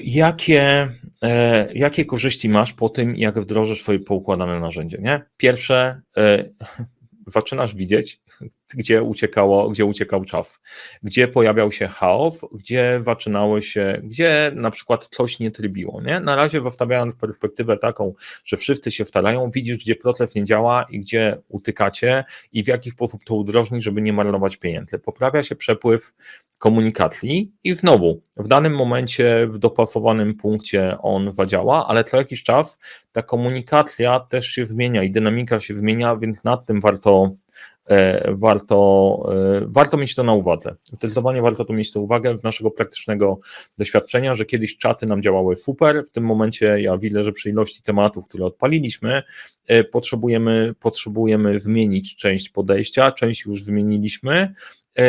jakie, 0.00 0.88
e, 1.22 1.68
jakie 1.74 2.04
korzyści 2.04 2.48
masz 2.48 2.72
po 2.72 2.88
tym, 2.88 3.16
jak 3.16 3.40
wdrożysz 3.40 3.82
swoje 3.82 3.98
poukładane 3.98 4.60
narzędzie, 4.60 4.98
nie? 5.00 5.22
Pierwsze, 5.36 6.00
zaczynasz 7.26 7.74
widzieć, 7.74 8.20
gdzie, 8.74 9.02
uciekało, 9.02 9.70
gdzie 9.70 9.84
uciekał 9.84 10.24
czas, 10.24 10.60
gdzie 11.02 11.28
pojawiał 11.28 11.72
się 11.72 11.88
chaos, 11.88 12.44
gdzie 12.52 12.98
zaczynały 13.02 13.62
się, 13.62 14.00
gdzie 14.04 14.52
na 14.54 14.70
przykład 14.70 15.08
coś 15.08 15.38
nie 15.38 15.50
trybiło. 15.50 16.02
Nie? 16.02 16.20
Na 16.20 16.36
razie 16.36 16.60
zostawiając 16.60 17.14
perspektywę 17.14 17.76
taką, 17.76 18.14
że 18.44 18.56
wszyscy 18.56 18.90
się 18.90 19.04
starają, 19.04 19.50
widzisz, 19.50 19.76
gdzie 19.76 19.96
proces 19.96 20.34
nie 20.34 20.44
działa 20.44 20.86
i 20.90 21.00
gdzie 21.00 21.38
utykacie 21.48 22.24
i 22.52 22.64
w 22.64 22.66
jaki 22.66 22.90
sposób 22.90 23.24
to 23.24 23.34
udrożnić, 23.34 23.84
żeby 23.84 24.02
nie 24.02 24.12
marnować 24.12 24.56
pieniędzy. 24.56 24.98
Poprawia 24.98 25.42
się 25.42 25.56
przepływ 25.56 26.12
komunikacji 26.58 27.52
i 27.64 27.72
znowu 27.72 28.22
w 28.36 28.48
danym 28.48 28.74
momencie, 28.74 29.46
w 29.50 29.58
dopasowanym 29.58 30.34
punkcie 30.34 30.96
on 31.02 31.32
zadziała, 31.32 31.88
ale 31.88 32.04
co 32.04 32.16
jakiś 32.16 32.42
czas 32.42 32.78
ta 33.12 33.22
komunikacja 33.22 34.20
też 34.20 34.46
się 34.46 34.66
zmienia 34.66 35.02
i 35.02 35.10
dynamika 35.10 35.60
się 35.60 35.74
zmienia, 35.74 36.16
więc 36.16 36.44
nad 36.44 36.66
tym 36.66 36.80
warto 36.80 37.30
warto, 38.28 39.30
e, 39.34 39.66
warto 39.66 39.96
mieć 39.96 40.14
to 40.14 40.22
na 40.22 40.32
uwadze. 40.32 40.76
Zdecydowanie 40.82 41.42
warto 41.42 41.64
to 41.64 41.72
mieć 41.72 41.94
na 41.94 42.00
uwagę 42.00 42.38
z 42.38 42.42
naszego 42.42 42.70
praktycznego 42.70 43.38
doświadczenia, 43.78 44.34
że 44.34 44.44
kiedyś 44.44 44.76
czaty 44.76 45.06
nam 45.06 45.22
działały 45.22 45.56
super, 45.56 46.04
w 46.06 46.10
tym 46.10 46.24
momencie 46.24 46.80
ja 46.80 46.98
widzę, 46.98 47.24
że 47.24 47.32
przy 47.32 47.50
ilości 47.50 47.82
tematów, 47.82 48.24
które 48.28 48.44
odpaliliśmy, 48.44 49.22
e, 49.66 49.84
potrzebujemy, 49.84 50.74
potrzebujemy 50.80 51.60
zmienić 51.60 52.16
część 52.16 52.48
podejścia, 52.48 53.12
część 53.12 53.44
już 53.44 53.64
zmieniliśmy, 53.64 54.54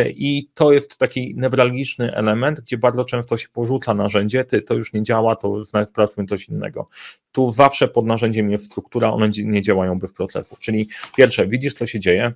i 0.08 0.50
to 0.54 0.72
jest 0.72 0.98
taki 0.98 1.36
newralgiczny 1.36 2.16
element, 2.16 2.62
gdzie 2.62 2.78
bardzo 2.78 3.06
często 3.06 3.38
się 3.38 3.48
porzuca 3.54 3.94
narzędzie, 3.94 4.46
ty, 4.46 4.62
to 4.62 4.74
już 4.74 4.94
nie 4.94 5.04
działa, 5.04 5.36
to 5.36 5.66
sprawdźmy 5.86 6.26
coś 6.26 6.50
innego. 6.50 6.90
Tu 7.32 7.52
zawsze 7.52 7.88
pod 7.88 8.06
narzędziem 8.06 8.52
jest 8.52 8.66
struktura, 8.66 9.12
one 9.12 9.30
nie 9.30 9.62
działają 9.62 10.00
bez 10.00 10.14
procesu. 10.14 10.58
Czyli 10.60 10.88
pierwsze, 11.18 11.48
widzisz, 11.48 11.74
co 11.74 11.88
się 11.88 12.00
dzieje, 12.00 12.34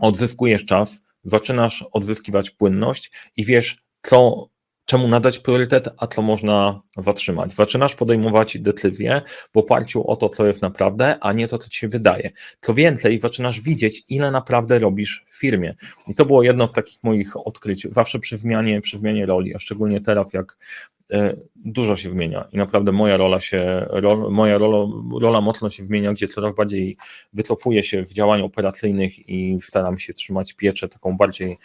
odzyskujesz 0.00 0.64
czas, 0.64 1.00
zaczynasz 1.24 1.84
odzyskiwać 1.92 2.50
płynność 2.50 3.12
i 3.36 3.44
wiesz, 3.44 3.82
co, 4.02 4.48
czemu 4.84 5.08
nadać 5.08 5.38
priorytet, 5.38 5.88
a 5.98 6.06
co 6.06 6.22
można 6.22 6.82
zatrzymać. 6.96 7.54
Zaczynasz 7.54 7.94
podejmować 7.94 8.58
decyzje 8.58 9.22
w 9.54 9.56
oparciu 9.56 10.06
o 10.06 10.16
to, 10.16 10.28
co 10.28 10.46
jest 10.46 10.62
naprawdę, 10.62 11.16
a 11.20 11.32
nie 11.32 11.48
to, 11.48 11.58
co 11.58 11.68
ci 11.68 11.78
się 11.78 11.88
wydaje. 11.88 12.30
Co 12.60 12.74
więcej, 12.74 13.20
zaczynasz 13.20 13.60
widzieć, 13.60 14.04
ile 14.08 14.30
naprawdę 14.30 14.78
robisz 14.78 15.26
w 15.30 15.38
firmie. 15.38 15.74
I 16.08 16.14
to 16.14 16.24
było 16.24 16.42
jedno 16.42 16.68
z 16.68 16.72
takich 16.72 17.02
moich 17.02 17.46
odkryć, 17.46 17.86
zawsze 17.90 18.18
przy 18.18 18.38
zmianie, 18.38 18.80
przy 18.80 18.98
zmianie 18.98 19.26
roli, 19.26 19.54
a 19.54 19.58
szczególnie 19.58 20.00
teraz, 20.00 20.32
jak 20.32 20.56
dużo 21.56 21.96
się 21.96 22.10
zmienia 22.10 22.48
i 22.52 22.56
naprawdę 22.56 22.92
moja 22.92 23.16
rola 23.16 23.40
się, 23.40 23.86
rol, 23.88 24.30
moja 24.30 24.58
rola, 24.58 24.92
rola 25.20 25.40
mocno 25.40 25.70
się 25.70 25.84
zmienia, 25.84 26.12
gdzie 26.12 26.28
coraz 26.28 26.54
bardziej 26.54 26.96
wycofuję 27.32 27.82
się 27.82 28.04
w 28.04 28.12
działaniu 28.12 28.44
operacyjnych 28.44 29.28
i 29.28 29.58
staram 29.60 29.98
się 29.98 30.14
trzymać 30.14 30.52
pieczę 30.52 30.88
taką 30.88 31.16
bardziej, 31.16 31.56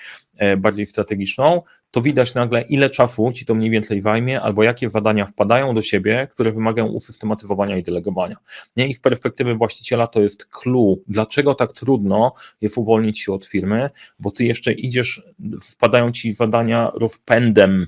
bardziej 0.57 0.85
strategiczną, 0.85 1.61
to 1.91 2.01
widać 2.01 2.33
nagle, 2.33 2.61
ile 2.61 2.89
czasu 2.89 3.31
ci 3.31 3.45
to 3.45 3.55
mniej 3.55 3.69
więcej 3.69 4.01
zajmie, 4.01 4.41
albo 4.41 4.63
jakie 4.63 4.89
zadania 4.89 5.25
wpadają 5.25 5.75
do 5.75 5.81
siebie, 5.81 6.27
które 6.31 6.51
wymagają 6.51 6.87
usystematyzowania 6.87 7.77
i 7.77 7.83
delegowania. 7.83 8.35
Nie? 8.77 8.87
I 8.87 8.93
z 8.93 8.99
perspektywy 8.99 9.55
właściciela 9.55 10.07
to 10.07 10.21
jest 10.21 10.45
clue, 10.45 10.97
dlaczego 11.07 11.55
tak 11.55 11.73
trudno 11.73 12.33
jest 12.61 12.77
uwolnić 12.77 13.19
się 13.19 13.33
od 13.33 13.45
firmy, 13.45 13.89
bo 14.19 14.31
ty 14.31 14.45
jeszcze 14.45 14.73
idziesz, 14.73 15.23
wpadają 15.61 16.11
ci 16.11 16.33
zadania 16.33 16.91
rozpędem 16.95 17.87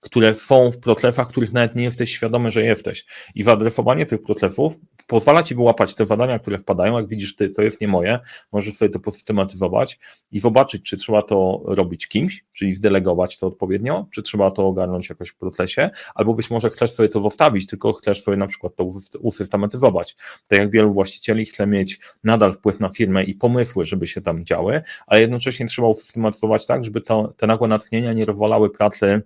które 0.00 0.34
są 0.34 0.72
w 0.72 0.78
protlefach, 0.78 1.28
których 1.28 1.52
nawet 1.52 1.76
nie 1.76 1.84
jesteś 1.84 2.10
świadomy, 2.10 2.50
że 2.50 2.62
jesteś. 2.62 3.06
I 3.34 3.44
wyadresowanie 3.44 4.06
tych 4.06 4.22
protlefów 4.22 4.74
pozwala 5.06 5.42
ci 5.42 5.54
wyłapać 5.54 5.94
te 5.94 6.06
zadania, 6.06 6.38
które 6.38 6.58
wpadają. 6.58 6.96
Jak 6.96 7.08
widzisz, 7.08 7.36
ty, 7.36 7.50
to 7.50 7.62
jest 7.62 7.80
nie 7.80 7.88
moje, 7.88 8.18
możesz 8.52 8.74
sobie 8.74 8.88
to 8.88 9.00
posystematyzować 9.00 9.98
i 10.30 10.40
zobaczyć, 10.40 10.82
czy 10.82 10.96
trzeba 10.96 11.22
to 11.22 11.62
robić 11.64 12.08
kimś, 12.08 12.44
czyli 12.52 12.74
zdelegować 12.74 13.38
to 13.38 13.46
odpowiednio, 13.46 14.06
czy 14.10 14.22
trzeba 14.22 14.50
to 14.50 14.66
ogarnąć 14.66 15.08
jakoś 15.08 15.28
w 15.28 15.36
protlesie, 15.36 15.90
albo 16.14 16.34
być 16.34 16.50
może 16.50 16.70
chcesz 16.70 16.92
sobie 16.92 17.08
to 17.08 17.20
zostawić, 17.20 17.66
tylko 17.66 17.92
chcesz 17.92 18.22
sobie 18.22 18.36
na 18.36 18.46
przykład 18.46 18.76
to 18.76 18.84
usystematyzować. 19.20 20.16
Tak 20.48 20.58
jak 20.58 20.70
wielu 20.70 20.92
właścicieli 20.92 21.46
chce 21.46 21.66
mieć 21.66 22.00
nadal 22.24 22.54
wpływ 22.54 22.80
na 22.80 22.88
firmę 22.88 23.24
i 23.24 23.34
pomysły, 23.34 23.86
żeby 23.86 24.06
się 24.06 24.20
tam 24.20 24.44
działy, 24.44 24.82
ale 25.06 25.20
jednocześnie 25.20 25.66
trzeba 25.66 25.88
usystematyzować 25.88 26.66
tak, 26.66 26.84
żeby 26.84 27.00
to, 27.00 27.34
te 27.36 27.46
nagłe 27.46 27.68
natchnienia 27.68 28.12
nie 28.12 28.24
rozwalały 28.24 28.70
pracy 28.70 29.22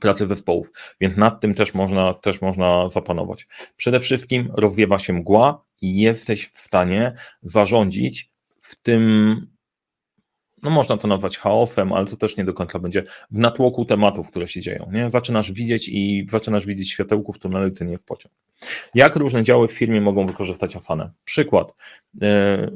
pracy 0.00 0.26
zespołów, 0.26 0.72
więc 1.00 1.16
nad 1.16 1.40
tym 1.40 1.54
też 1.54 1.74
można, 1.74 2.14
też 2.14 2.40
można 2.40 2.88
zapanować. 2.88 3.46
Przede 3.76 4.00
wszystkim 4.00 4.48
rozwiewa 4.54 4.98
się 4.98 5.12
mgła 5.12 5.64
i 5.80 6.00
jesteś 6.00 6.48
w 6.48 6.58
stanie 6.60 7.12
zarządzić 7.42 8.30
w 8.60 8.80
tym 8.80 9.56
no 10.62 10.70
można 10.70 10.96
to 10.96 11.08
nazwać 11.08 11.38
chaosem, 11.38 11.92
ale 11.92 12.06
to 12.06 12.16
też 12.16 12.36
nie 12.36 12.44
do 12.44 12.54
końca 12.54 12.78
będzie 12.78 13.02
w 13.30 13.38
natłoku 13.38 13.84
tematów, 13.84 14.28
które 14.28 14.48
się 14.48 14.60
dzieją. 14.60 14.88
Nie? 14.92 15.10
Zaczynasz 15.10 15.52
widzieć 15.52 15.88
i 15.88 16.26
zaczynasz 16.28 16.66
widzieć 16.66 16.90
światełku 16.90 17.32
w 17.32 17.38
tunelu, 17.38 17.70
ty 17.70 17.84
nie 17.84 17.98
w 17.98 18.04
pociąg. 18.04 18.34
Jak 18.94 19.16
różne 19.16 19.42
działy 19.42 19.68
w 19.68 19.72
firmie 19.72 20.00
mogą 20.00 20.26
wykorzystać 20.26 20.76
Asanę? 20.76 21.10
Przykład. 21.24 21.74
E, 22.22 22.26
e, 22.26 22.68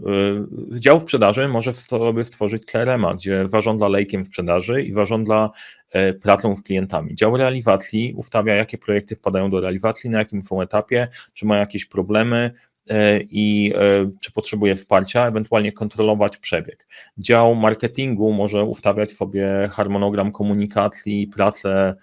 dział 0.80 1.00
sprzedaży 1.00 1.48
może 1.48 1.72
sobie 1.72 2.24
stworzyć 2.24 2.64
CRM, 2.64 3.06
gdzie 3.14 3.48
zarządza 3.48 3.88
lejkiem 3.88 4.24
sprzedaży 4.24 4.83
i 4.83 4.92
zarządza 4.92 5.50
pracą 6.22 6.55
z 6.55 6.62
klientami. 6.62 7.14
Dział 7.14 7.37
realizacji 7.37 8.14
ustawia, 8.16 8.55
jakie 8.55 8.79
projekty 8.79 9.16
wpadają 9.16 9.50
do 9.50 9.61
realizacji, 9.61 10.11
na 10.11 10.18
jakim 10.18 10.42
są 10.42 10.62
etapie, 10.62 11.09
czy 11.35 11.46
ma 11.46 11.57
jakieś 11.57 11.87
problemy, 11.87 12.50
E, 12.90 13.20
i 13.20 13.72
e, 13.74 14.11
czy 14.20 14.33
potrzebuje 14.33 14.76
wsparcia, 14.76 15.26
ewentualnie 15.26 15.72
kontrolować 15.72 16.38
przebieg. 16.38 16.87
Dział 17.18 17.55
marketingu 17.55 18.33
może 18.33 18.64
ustawiać 18.64 19.12
sobie 19.12 19.68
harmonogram 19.72 20.33
komunikacji, 20.33 21.26
pracę, 21.26 21.70
e, 21.70 21.94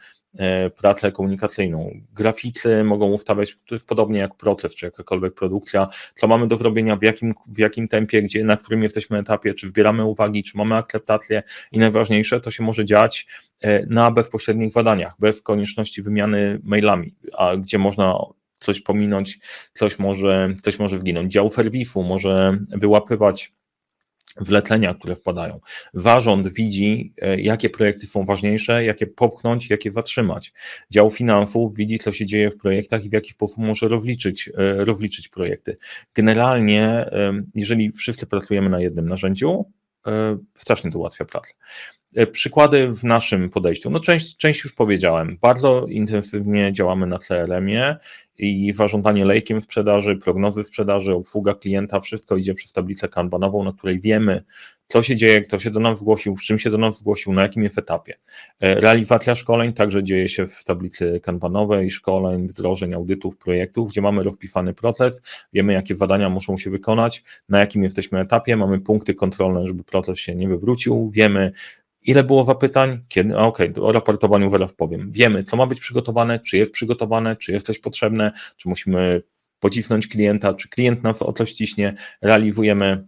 pracę 0.78 1.12
komunikacyjną. 1.12 1.92
Graficy 2.14 2.84
mogą 2.84 3.12
ustawiać, 3.12 3.58
to 3.68 3.76
jest 3.76 3.88
podobnie 3.88 4.20
jak 4.20 4.36
proces, 4.36 4.76
czy 4.76 4.86
jakakolwiek 4.86 5.34
produkcja, 5.34 5.88
co 6.16 6.28
mamy 6.28 6.48
do 6.48 6.58
zrobienia, 6.58 6.96
w 6.96 7.04
jakim, 7.04 7.34
w 7.48 7.58
jakim 7.58 7.88
tempie, 7.88 8.22
gdzie, 8.22 8.44
na 8.44 8.58
którym 8.58 8.84
jesteśmy 8.84 9.18
etapie, 9.18 9.54
czy 9.54 9.68
wybieramy 9.68 10.06
uwagi, 10.06 10.44
czy 10.44 10.58
mamy 10.58 10.76
akceptację 10.76 11.44
i 11.72 11.80
najważniejsze, 11.80 12.42
to 12.42 12.52
się 12.52 12.64
może 12.64 12.86
dziać 12.86 13.28
na 13.90 14.12
bezpośrednich 14.12 14.72
zadaniach, 14.72 15.16
bez 15.20 15.42
konieczności 15.42 16.02
wymiany 16.02 16.60
mailami, 16.64 17.16
a 17.38 17.58
gdzie 17.58 17.78
można 17.78 18.16
coś 18.60 18.82
pominąć, 18.82 19.40
coś 19.74 20.00
może, 20.00 20.56
coś 20.64 20.80
może 20.80 21.00
zginąć. 21.00 21.34
Dział 21.34 21.50
serwisu 21.50 22.04
może 22.04 22.58
wyłapywać 22.70 23.54
wletlenia, 24.42 24.94
które 24.94 25.16
wpadają. 25.16 25.60
Zarząd 25.94 26.48
widzi, 26.48 27.14
e, 27.22 27.42
jakie 27.42 27.70
projekty 27.70 28.08
są 28.08 28.26
ważniejsze, 28.26 28.84
jakie 28.84 29.08
popchnąć, 29.08 29.70
jakie 29.70 29.92
zatrzymać. 29.92 30.54
Dział 30.92 31.12
finansów 31.12 31.76
widzi, 31.76 32.00
co 32.00 32.12
się 32.12 32.26
dzieje 32.26 32.50
w 32.50 32.58
projektach 32.58 33.06
i 33.06 33.10
w 33.10 33.14
jaki 33.14 33.32
sposób 33.32 33.58
może 33.58 33.88
rozliczyć, 33.88 34.50
e, 34.58 34.86
rozliczyć 34.86 35.30
projekty. 35.30 35.78
Generalnie, 36.16 36.84
e, 36.84 37.42
jeżeli 37.56 37.92
wszyscy 37.92 38.28
pracujemy 38.28 38.70
na 38.70 38.82
jednym 38.82 39.10
narzędziu, 39.10 39.66
strasznie 40.56 40.92
to 40.92 41.00
ułatwia 41.00 41.26
pracę. 41.26 41.54
Przykłady 42.32 42.88
w 42.94 43.04
naszym 43.04 43.50
podejściu. 43.50 43.90
No 43.90 44.00
część, 44.00 44.38
część 44.38 44.64
już 44.64 44.74
powiedziałem. 44.74 45.38
Bardzo 45.42 45.86
intensywnie 45.90 46.74
działamy 46.74 47.08
na 47.08 47.20
CRM-ie 47.20 47.98
i 48.38 48.74
zarządzanie 48.74 49.26
lejkiem 49.26 49.62
sprzedaży, 49.62 50.16
prognozy 50.16 50.64
sprzedaży, 50.64 51.14
obsługa 51.14 51.54
klienta, 51.54 52.00
wszystko 52.00 52.38
idzie 52.38 52.54
przez 52.54 52.74
tablicę 52.74 53.08
kanbanową, 53.08 53.64
na 53.64 53.74
której 53.74 54.00
wiemy, 54.00 54.44
co 54.88 55.04
się 55.04 55.16
dzieje, 55.16 55.42
kto 55.42 55.60
się 55.60 55.72
do 55.72 55.80
nas 55.80 56.00
zgłosił, 56.00 56.38
z 56.38 56.44
czym 56.44 56.60
się 56.60 56.70
do 56.70 56.78
nas 56.78 56.98
zgłosił, 56.98 57.34
na 57.34 57.42
jakim 57.42 57.64
jest 57.64 57.78
etapie. 57.78 58.18
E, 58.60 58.82
realizacja 58.82 59.36
szkoleń 59.36 59.74
także 59.74 60.04
dzieje 60.04 60.30
się 60.30 60.48
w 60.48 60.64
tablicy 60.64 61.20
kanbanowej, 61.24 61.92
szkoleń, 61.92 62.48
wdrożeń, 62.48 62.94
audytów, 62.94 63.38
projektów, 63.38 63.90
gdzie 63.90 64.02
mamy 64.02 64.24
rozpisany 64.24 64.74
proces, 64.74 65.22
wiemy, 65.54 65.74
jakie 65.74 65.96
zadania 65.96 66.30
muszą 66.30 66.58
się 66.58 66.70
wykonać, 66.70 67.24
na 67.50 67.60
jakim 67.60 67.84
jesteśmy 67.84 68.20
etapie, 68.20 68.58
mamy 68.58 68.80
punkty 68.80 69.14
kontrolne, 69.14 69.68
żeby 69.68 69.84
proces 69.84 70.20
się 70.20 70.36
nie 70.36 70.48
wywrócił, 70.48 71.12
wiemy, 71.14 71.52
Ile 72.08 72.24
było 72.24 72.44
zapytań? 72.44 73.00
Kiedy? 73.08 73.38
Okej, 73.38 73.70
okay, 73.70 73.84
o 73.84 73.92
raportowaniu 73.92 74.50
wylew 74.50 74.76
powiem. 74.76 75.12
Wiemy, 75.12 75.44
co 75.44 75.58
ma 75.58 75.68
być 75.68 75.80
przygotowane, 75.80 76.40
czy 76.40 76.58
jest 76.58 76.72
przygotowane, 76.72 77.36
czy 77.36 77.52
jest 77.52 77.66
coś 77.66 77.80
potrzebne, 77.80 78.32
czy 78.58 78.70
musimy 78.70 79.22
pocisnąć 79.60 80.08
klienta, 80.08 80.54
czy 80.54 80.70
klient 80.70 81.04
nas 81.04 81.22
o 81.22 81.34
to 81.34 81.46
ściśnie, 81.46 81.96
realizujemy 82.22 83.08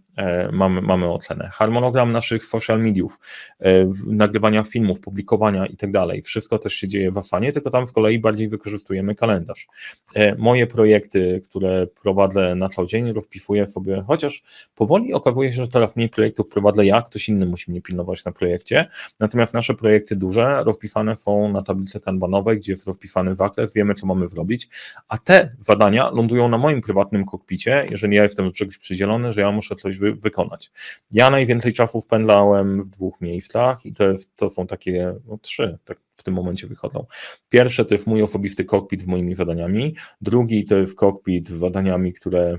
mamy, 0.52 0.82
mamy 0.82 1.12
ocenę. 1.12 1.50
Harmonogram 1.52 2.12
naszych 2.12 2.44
social 2.44 2.82
mediów, 2.82 3.18
e, 3.60 3.92
nagrywania 4.06 4.62
filmów, 4.62 5.00
publikowania 5.00 5.66
i 5.66 5.76
tak 5.76 5.92
dalej. 5.92 6.22
Wszystko 6.22 6.58
też 6.58 6.74
się 6.74 6.88
dzieje 6.88 7.12
w 7.12 7.18
Asanie, 7.18 7.52
tylko 7.52 7.70
tam 7.70 7.86
z 7.86 7.92
kolei 7.92 8.18
bardziej 8.18 8.48
wykorzystujemy 8.48 9.14
kalendarz. 9.14 9.68
E, 10.14 10.34
moje 10.36 10.66
projekty, 10.66 11.42
które 11.44 11.86
prowadzę 11.86 12.54
na 12.54 12.68
co 12.68 12.86
dzień, 12.86 13.12
rozpisuję 13.12 13.66
sobie, 13.66 14.04
chociaż 14.06 14.42
powoli 14.74 15.12
okazuje 15.12 15.52
się, 15.52 15.62
że 15.62 15.68
teraz 15.68 15.96
mniej 15.96 16.08
projektów 16.08 16.48
prowadzę 16.48 16.86
ja, 16.86 17.02
ktoś 17.02 17.28
inny 17.28 17.46
musi 17.46 17.70
mnie 17.70 17.82
pilnować 17.82 18.24
na 18.24 18.32
projekcie, 18.32 18.86
natomiast 19.20 19.54
nasze 19.54 19.74
projekty 19.74 20.16
duże 20.16 20.64
rozpisane 20.64 21.16
są 21.16 21.52
na 21.52 21.62
tablicy 21.62 22.00
kanbanowej, 22.00 22.58
gdzie 22.58 22.72
jest 22.72 22.86
rozpisany 22.86 23.34
zakres, 23.34 23.74
wiemy 23.74 23.94
co 23.94 24.06
mamy 24.06 24.26
zrobić, 24.26 24.68
a 25.08 25.18
te 25.18 25.56
zadania 25.60 26.10
lądują 26.10 26.48
na 26.48 26.58
moim 26.58 26.80
prywatnym 26.80 27.24
kokpicie, 27.24 27.86
jeżeli 27.90 28.16
ja 28.16 28.22
jestem 28.22 28.46
do 28.46 28.52
czegoś 28.52 28.78
przydzielony, 28.78 29.32
że 29.32 29.40
ja 29.40 29.52
muszę 29.52 29.76
coś 29.76 29.98
wy 29.98 30.09
wykonać. 30.14 30.72
Ja 31.10 31.30
najwięcej 31.30 31.72
czasu 31.72 32.00
spędzałem 32.00 32.84
w 32.84 32.88
dwóch 32.88 33.20
miejscach 33.20 33.86
i 33.86 33.92
to, 33.92 34.04
jest, 34.04 34.36
to 34.36 34.50
są 34.50 34.66
takie 34.66 35.14
no, 35.26 35.38
trzy, 35.38 35.78
tak 35.84 35.98
w 36.16 36.22
tym 36.22 36.34
momencie 36.34 36.66
wychodzą. 36.66 37.06
Pierwsze 37.48 37.84
to 37.84 37.94
jest 37.94 38.06
mój 38.06 38.22
osobisty 38.22 38.64
kokpit 38.64 39.02
z 39.02 39.06
moimi 39.06 39.34
zadaniami, 39.34 39.96
drugi 40.20 40.64
to 40.64 40.76
jest 40.76 40.94
kokpit 40.94 41.48
z 41.48 41.52
zadaniami, 41.52 42.12
które 42.12 42.58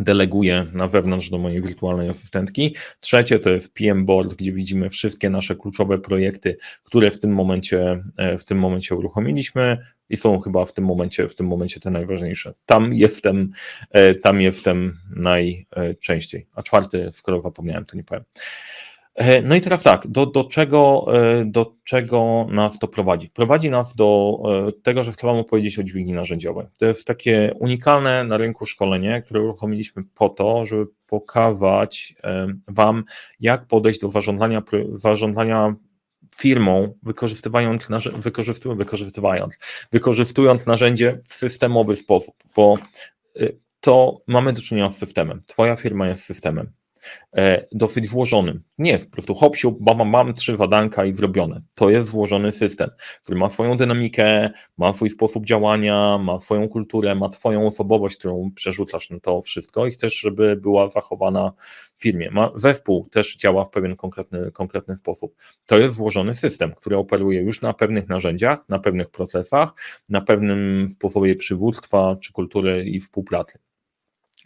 deleguję 0.00 0.66
na 0.72 0.88
wewnątrz 0.88 1.30
do 1.30 1.38
mojej 1.38 1.62
wirtualnej 1.62 2.08
asystentki. 2.08 2.76
Trzecie 3.00 3.38
to 3.38 3.50
jest 3.50 3.74
PM 3.74 4.06
Board, 4.06 4.34
gdzie 4.34 4.52
widzimy 4.52 4.90
wszystkie 4.90 5.30
nasze 5.30 5.56
kluczowe 5.56 5.98
projekty, 5.98 6.56
które 6.84 7.10
w 7.10 7.20
tym 7.20 7.34
momencie, 7.34 8.04
e, 8.16 8.38
w 8.38 8.44
tym 8.44 8.58
momencie 8.58 8.94
uruchomiliśmy 8.94 9.78
i 10.08 10.16
są 10.16 10.40
chyba 10.40 10.64
w 10.64 10.72
tym 10.72 10.84
momencie, 10.84 11.28
w 11.28 11.34
tym 11.34 11.46
momencie 11.46 11.80
te 11.80 11.90
najważniejsze. 11.90 12.54
Tam 12.66 12.94
jestem, 12.94 13.50
e, 13.90 14.14
tam 14.14 14.40
jestem 14.40 14.98
najczęściej. 15.16 16.46
A 16.54 16.62
czwarty, 16.62 17.10
skoro 17.12 17.40
zapomniałem, 17.40 17.84
to 17.84 17.96
nie 17.96 18.04
powiem. 18.04 18.24
E, 19.14 19.42
no 19.42 19.54
i 19.54 19.60
teraz 19.60 19.82
tak, 19.82 20.06
do, 20.06 20.26
do, 20.26 20.44
czego, 20.44 21.06
e, 21.14 21.44
do 21.44 21.74
czego 21.84 22.46
nas 22.50 22.78
to 22.78 22.88
prowadzi? 22.88 23.30
Prowadzi 23.30 23.70
nas 23.70 23.94
do 23.94 24.38
tego, 24.82 25.04
że 25.04 25.12
chcę 25.12 25.26
Wam 25.26 25.36
opowiedzieć 25.36 25.78
o 25.78 25.82
dźwigni 25.82 26.12
narzędziowej. 26.12 26.66
To 26.78 26.86
jest 26.86 27.06
takie 27.06 27.54
unikalne 27.58 28.24
na 28.24 28.36
rynku 28.36 28.66
szkolenie, 28.66 29.22
które 29.22 29.40
uruchomiliśmy 29.40 30.04
po 30.14 30.28
to, 30.28 30.66
żeby 30.66 30.86
pokazać 31.06 32.14
Wam, 32.68 33.04
jak 33.40 33.66
podejść 33.66 34.00
do 34.00 34.10
zarządzania, 34.10 34.62
zarządzania 34.94 35.74
firmą, 36.36 36.94
wykorzystując, 37.02 37.88
wykorzystując, 38.76 39.58
wykorzystując 39.92 40.66
narzędzie 40.66 41.20
w 41.28 41.34
systemowy 41.34 41.96
sposób, 41.96 42.34
bo 42.56 42.78
to 43.80 44.16
mamy 44.26 44.52
do 44.52 44.62
czynienia 44.62 44.90
z 44.90 44.98
systemem. 44.98 45.42
Twoja 45.46 45.76
firma 45.76 46.08
jest 46.08 46.24
systemem. 46.24 46.72
E, 47.36 47.66
dosyć 47.72 48.08
włożonym. 48.08 48.62
Nie, 48.78 48.98
po 48.98 49.10
prostu 49.10 49.34
hop, 49.34 49.56
mam, 49.80 50.08
mam 50.08 50.34
trzy 50.34 50.56
wadanka 50.56 51.04
i 51.04 51.12
zrobione. 51.12 51.62
To 51.74 51.90
jest 51.90 52.08
włożony 52.08 52.52
system, 52.52 52.90
który 53.22 53.38
ma 53.38 53.48
swoją 53.48 53.76
dynamikę, 53.76 54.50
ma 54.78 54.92
swój 54.92 55.10
sposób 55.10 55.46
działania, 55.46 56.18
ma 56.18 56.38
swoją 56.38 56.68
kulturę, 56.68 57.14
ma 57.14 57.28
twoją 57.28 57.66
osobowość, 57.66 58.16
którą 58.16 58.50
przerzucasz 58.54 59.10
na 59.10 59.20
to 59.20 59.42
wszystko 59.42 59.86
i 59.86 59.90
chcesz, 59.90 60.14
żeby 60.14 60.56
była 60.56 60.88
zachowana 60.88 61.52
w 61.98 62.02
firmie. 62.02 62.30
Ma, 62.30 62.50
zespół 62.54 63.08
też 63.08 63.36
działa 63.36 63.64
w 63.64 63.70
pewien 63.70 63.96
konkretny, 63.96 64.50
konkretny 64.52 64.96
sposób. 64.96 65.36
To 65.66 65.78
jest 65.78 65.94
włożony 65.94 66.34
system, 66.34 66.72
który 66.74 66.96
operuje 66.96 67.40
już 67.40 67.62
na 67.62 67.74
pewnych 67.74 68.08
narzędziach, 68.08 68.58
na 68.68 68.78
pewnych 68.78 69.10
procesach, 69.10 69.74
na 70.08 70.20
pewnym 70.20 70.88
sposobie 70.88 71.36
przywództwa 71.36 72.16
czy 72.20 72.32
kultury 72.32 72.84
i 72.84 73.00
współpracy. 73.00 73.58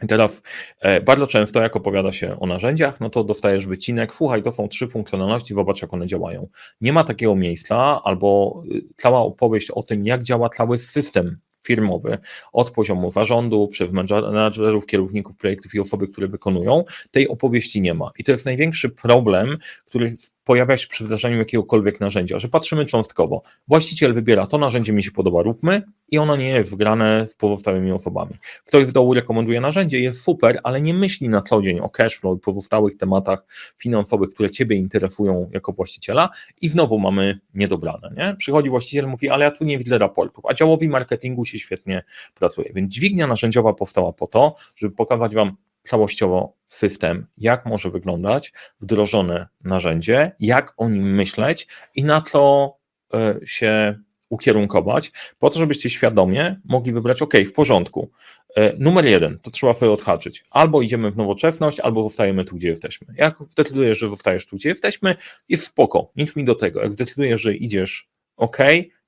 Teraz 0.09 0.43
e, 0.81 1.01
bardzo 1.01 1.27
często, 1.27 1.61
jak 1.61 1.77
opowiada 1.77 2.13
się 2.13 2.41
o 2.41 2.47
narzędziach, 2.47 3.01
no 3.01 3.11
to 3.11 3.25
dostajesz 3.25 3.67
wycinek, 3.67 4.15
słuchaj, 4.15 4.43
to 4.43 4.53
są 4.53 4.69
trzy 4.69 4.89
funkcjonalności, 4.89 5.55
zobacz, 5.55 5.83
jak 5.83 5.95
one 5.95 6.07
działają. 6.07 6.49
Nie 6.81 6.93
ma 6.93 7.05
takiego 7.05 7.37
miejsca, 7.37 8.01
albo 8.05 8.63
y, 8.73 8.83
cała 8.97 9.21
opowieść 9.21 9.71
o 9.71 9.83
tym, 9.83 10.07
jak 10.07 10.23
działa 10.23 10.49
cały 10.49 10.79
system 10.79 11.37
firmowy, 11.67 12.19
od 12.53 12.71
poziomu 12.71 13.11
zarządu, 13.11 13.69
przez 13.69 13.93
menadżerów, 13.93 14.87
kierowników 14.87 15.37
projektów 15.37 15.75
i 15.75 15.81
osoby, 15.81 16.09
które 16.09 16.29
wykonują, 16.29 16.85
tej 17.11 17.29
opowieści 17.29 17.81
nie 17.81 17.95
ma. 17.95 18.11
I 18.19 18.25
to 18.25 18.33
jest 18.33 18.45
największy 18.45 18.91
problem, 18.91 19.59
który 19.85 20.17
pojawia 20.45 20.77
się 20.77 20.89
przy 20.89 21.05
wdrażaniu 21.05 21.39
jakiegokolwiek 21.39 22.01
narzędzia, 22.01 22.39
że 22.39 22.49
patrzymy 22.49 22.87
cząstkowo. 22.87 23.43
Właściciel 23.69 24.15
wybiera 24.15 24.47
to 24.47 24.59
narzędzie, 24.59 24.93
mi 24.93 25.05
się 25.05 25.11
podoba, 25.11 25.43
róbmy 25.43 25.83
i 26.09 26.19
ono 26.19 26.37
nie 26.37 26.49
jest 26.49 26.71
wgrane 26.71 27.29
z 27.29 27.35
pozostałymi 27.35 27.93
osobami. 27.93 28.33
Ktoś 28.65 28.85
w 28.85 28.93
dołu 28.93 29.15
rekomenduje 29.15 29.61
narzędzie, 29.61 30.01
jest 30.01 30.21
super, 30.21 30.61
ale 30.63 30.81
nie 30.81 30.95
myśli 30.95 31.29
na 31.29 31.43
co 31.43 31.63
dzień 31.63 31.81
o 31.81 31.89
cashflow 31.89 32.39
i 32.39 32.41
pozostałych 32.41 32.97
tematach 32.97 33.47
finansowych, 33.79 34.31
które 34.31 34.51
Ciebie 34.51 34.77
interesują 34.77 35.51
jako 35.53 35.73
właściciela 35.73 36.29
i 36.61 36.69
znowu 36.69 36.99
mamy 36.99 37.41
niedobrane. 37.55 38.15
Nie? 38.17 38.35
Przychodzi 38.39 38.71
właściciel, 38.71 39.07
mówi, 39.07 39.31
ale 39.31 39.45
ja 39.45 39.51
tu 39.51 39.65
nie 39.65 39.79
widzę 39.79 39.99
raportów, 39.99 40.45
a 40.49 40.55
działowi 40.55 40.89
marketingu 40.89 41.45
się 41.45 41.59
świetnie 41.59 42.03
pracuje. 42.35 42.73
Więc 42.75 42.93
dźwignia 42.93 43.27
narzędziowa 43.27 43.73
powstała 43.73 44.13
po 44.13 44.27
to, 44.27 44.55
żeby 44.77 44.95
pokazać 44.95 45.35
Wam 45.35 45.57
całościowo 45.83 46.53
system, 46.75 47.27
jak 47.39 47.67
może 47.67 47.91
wyglądać 47.91 48.53
wdrożone 48.81 49.47
narzędzie, 49.65 50.33
jak 50.41 50.75
o 50.77 50.89
nim 50.89 51.15
myśleć 51.15 51.69
i 51.95 52.05
na 52.05 52.21
co 52.21 52.75
e, 53.15 53.41
się 53.47 53.99
ukierunkować, 54.29 55.13
po 55.39 55.51
to, 55.51 55.59
żebyście 55.59 55.91
świadomie 55.91 56.61
mogli 56.65 56.93
wybrać, 56.93 57.23
OK, 57.23 57.35
w 57.47 57.53
porządku. 57.53 58.11
E, 58.57 58.77
numer 58.79 59.05
jeden, 59.05 59.39
to 59.39 59.51
trzeba 59.51 59.75
sobie 59.75 59.93
odhaczyć. 59.93 60.45
Albo 60.51 60.83
idziemy 60.83 61.11
w 61.11 61.17
nowoczesność, 61.17 61.81
albo 61.81 62.03
zostajemy 62.03 62.45
tu, 62.45 62.57
gdzie 62.57 62.69
jesteśmy. 62.69 63.15
Jak 63.17 63.37
zdecydujesz, 63.49 63.99
że 63.99 64.11
zostajesz 64.11 64.47
tu, 64.47 64.57
gdzie 64.57 64.69
jesteśmy, 64.69 65.15
jest 65.49 65.65
spoko, 65.65 66.11
nic 66.17 66.37
mi 66.37 66.45
do 66.45 66.55
tego. 66.55 66.83
Jak 66.83 66.93
zdecydujesz, 66.93 67.41
że 67.41 67.55
idziesz 67.55 68.09
OK, 68.37 68.59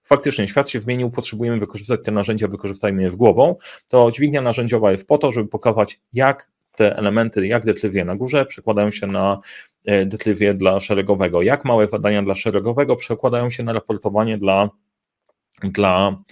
faktycznie 0.03 0.49
świat 0.49 0.71
się 0.71 0.81
zmienił, 0.81 1.11
potrzebujemy 1.11 1.59
wykorzystać 1.59 2.01
te 2.05 2.13
narzędzia, 2.13 2.49
wykorzystajmy 2.49 3.03
je 3.03 3.11
z 3.11 3.17
głową, 3.17 3.57
to 3.89 4.11
dźwignia 4.11 4.43
narzędziowa 4.43 4.93
jest 4.93 5.07
po 5.07 5.19
to, 5.19 5.33
żeby 5.33 5.49
pokazać, 5.49 6.01
jak 6.13 6.51
te 6.77 6.97
elementy, 6.97 7.47
jak 7.47 7.65
detliwie 7.65 8.05
na 8.05 8.17
górze, 8.17 8.47
przekładają 8.47 8.91
się 8.91 9.07
na 9.07 9.39
e, 9.85 10.07
detliwie 10.07 10.55
dla 10.55 10.81
szeregowego, 10.81 11.43
jak 11.43 11.65
małe 11.65 11.89
zadania 11.89 12.23
dla 12.23 12.35
szeregowego 12.35 12.97
przekładają 12.97 13.51
się 13.51 13.62
na 13.62 13.73
raportowanie 13.73 14.39
dla 14.39 14.71
dla, 15.62 16.23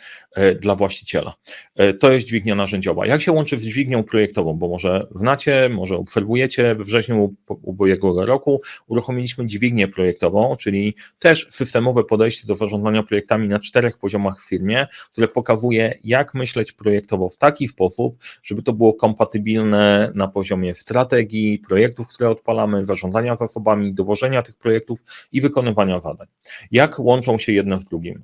dla 0.61 0.75
właściciela. 0.77 1.35
E, 1.77 1.95
to 1.95 2.13
jest 2.13 2.27
dźwignia 2.27 2.55
narzędziowa. 2.55 3.07
Jak 3.07 3.23
się 3.23 3.33
łączy 3.33 3.59
z 3.59 3.63
dźwignią 3.63 4.03
projektową? 4.03 4.53
Bo 4.53 4.69
może 4.69 5.07
znacie, 5.15 5.69
może 5.69 5.97
obserwujecie, 5.97 6.75
we 6.75 6.85
wrześniu 6.85 7.35
ubiegłego 7.49 8.27
roku 8.27 8.61
uruchomiliśmy 8.87 9.47
dźwignię 9.47 9.89
projektową, 9.89 10.57
czyli 10.57 10.95
też 11.19 11.47
systemowe 11.51 12.05
podejście 12.05 12.47
do 12.47 12.57
zarządzania 12.57 13.03
projektami 13.03 13.49
na 13.49 13.61
czterech 13.61 13.99
poziomach 13.99 14.43
w 14.43 14.49
firmie, 14.49 14.87
które 15.13 15.29
pokazuje, 15.29 15.99
jak 16.05 16.35
myśleć 16.35 16.73
projektowo 16.73 17.29
w 17.29 17.37
taki 17.37 17.69
sposób, 17.69 18.17
żeby 18.43 18.63
to 18.63 18.73
było 18.73 18.95
kompatybilne 18.95 20.13
na 20.15 20.29
poziomie 20.29 20.75
strategii, 20.75 21.59
projektów, 21.59 22.09
które 22.09 22.31
odpalamy, 22.31 22.87
zarządzania 22.87 23.37
zasobami, 23.37 23.93
dowożenia 23.93 24.43
tych 24.43 24.57
projektów 24.57 24.99
i 25.33 25.41
wykonywania 25.41 26.01
zadań. 26.01 26.27
Jak 26.73 26.99
łączą 26.99 27.39
się 27.39 27.53
jedne 27.53 27.79
z 27.79 27.85
drugim? 27.85 28.23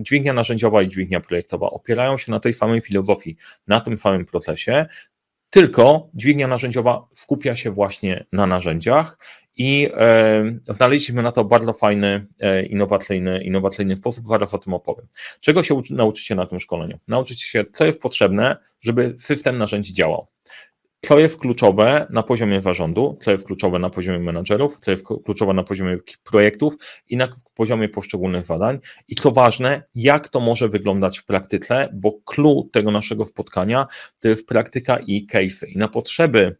Dźwignia 0.00 0.32
narzędziowa 0.32 0.82
i 0.82 0.88
dźwignia 0.88 1.20
projektowa 1.20 1.47
opierają 1.56 2.18
się 2.18 2.32
na 2.32 2.40
tej 2.40 2.54
samej 2.54 2.80
filozofii, 2.80 3.36
na 3.66 3.80
tym 3.80 3.98
samym 3.98 4.24
procesie, 4.24 4.86
tylko 5.50 6.08
dźwignia 6.14 6.48
narzędziowa 6.48 7.08
skupia 7.14 7.56
się 7.56 7.70
właśnie 7.70 8.26
na 8.32 8.46
narzędziach 8.46 9.18
i 9.56 9.88
e, 9.96 10.58
znaleźliśmy 10.68 11.22
na 11.22 11.32
to 11.32 11.44
bardzo 11.44 11.72
fajny, 11.72 12.26
e, 12.40 12.62
innowacyjny, 12.62 13.42
innowacyjny 13.44 13.96
sposób, 13.96 14.28
zaraz 14.28 14.54
o 14.54 14.58
tym 14.58 14.74
opowiem. 14.74 15.06
Czego 15.40 15.62
się 15.62 15.82
nauczycie 15.90 16.34
na 16.34 16.46
tym 16.46 16.60
szkoleniu? 16.60 16.98
Nauczycie 17.08 17.46
się, 17.46 17.64
co 17.72 17.84
jest 17.84 18.00
potrzebne, 18.00 18.56
żeby 18.80 19.14
system 19.18 19.58
narzędzi 19.58 19.94
działał 19.94 20.26
co 21.00 21.18
jest 21.18 21.38
kluczowe 21.38 22.06
na 22.10 22.22
poziomie 22.22 22.60
zarządu, 22.60 23.18
co 23.22 23.30
jest 23.30 23.46
kluczowe 23.46 23.78
na 23.78 23.90
poziomie 23.90 24.18
menadżerów, 24.18 24.78
co 24.80 24.90
jest 24.90 25.06
kluczowe 25.24 25.54
na 25.54 25.64
poziomie 25.64 25.98
projektów 26.24 26.74
i 27.08 27.16
na 27.16 27.28
poziomie 27.54 27.88
poszczególnych 27.88 28.44
zadań. 28.44 28.78
I 29.08 29.14
co 29.14 29.32
ważne, 29.32 29.82
jak 29.94 30.28
to 30.28 30.40
może 30.40 30.68
wyglądać 30.68 31.18
w 31.18 31.24
praktyce, 31.24 31.88
bo 31.92 32.12
clue 32.24 32.68
tego 32.72 32.90
naszego 32.90 33.24
spotkania 33.24 33.86
to 34.20 34.28
jest 34.28 34.46
praktyka 34.46 34.98
i 35.06 35.26
case. 35.26 35.68
I 35.68 35.78
na 35.78 35.88
potrzeby 35.88 36.56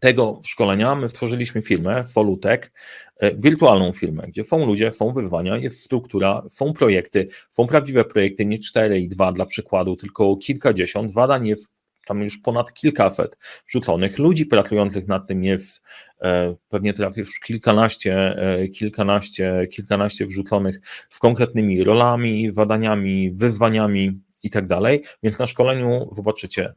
tego 0.00 0.40
szkolenia 0.44 0.94
my 0.94 1.08
stworzyliśmy 1.08 1.62
firmę, 1.62 2.04
Folutek, 2.04 2.72
e, 3.16 3.34
wirtualną 3.34 3.92
firmę, 3.92 4.24
gdzie 4.28 4.44
są 4.44 4.66
ludzie, 4.66 4.90
są 4.90 5.12
wyzwania, 5.12 5.56
jest 5.56 5.80
struktura, 5.80 6.42
są 6.48 6.72
projekty, 6.72 7.28
są 7.50 7.66
prawdziwe 7.66 8.04
projekty, 8.04 8.46
nie 8.46 8.58
cztery 8.58 9.00
i 9.00 9.08
dwa 9.08 9.32
dla 9.32 9.46
przykładu, 9.46 9.96
tylko 9.96 10.36
kilkadziesiąt. 10.36 11.12
Zadań 11.12 11.46
jest 11.46 11.75
tam 12.06 12.22
już 12.22 12.38
ponad 12.38 12.72
kilkaset 12.72 13.38
wrzuconych 13.68 14.18
ludzi 14.18 14.46
pracujących 14.46 15.08
nad 15.08 15.26
tym 15.26 15.44
jest 15.44 15.82
e, 16.22 16.56
pewnie 16.68 16.92
teraz 16.92 17.16
już 17.16 17.40
kilkanaście, 17.40 18.36
e, 18.36 18.68
kilkanaście, 18.68 19.66
kilkanaście 19.72 20.26
wrzuconych 20.26 20.80
z 21.10 21.18
konkretnymi 21.18 21.84
rolami, 21.84 22.52
zadaniami, 22.52 23.32
wyzwaniami 23.32 24.20
i 24.42 24.50
tak 24.50 24.66
dalej, 24.66 25.04
więc 25.22 25.38
na 25.38 25.46
szkoleniu 25.46 26.08
zobaczycie 26.12 26.74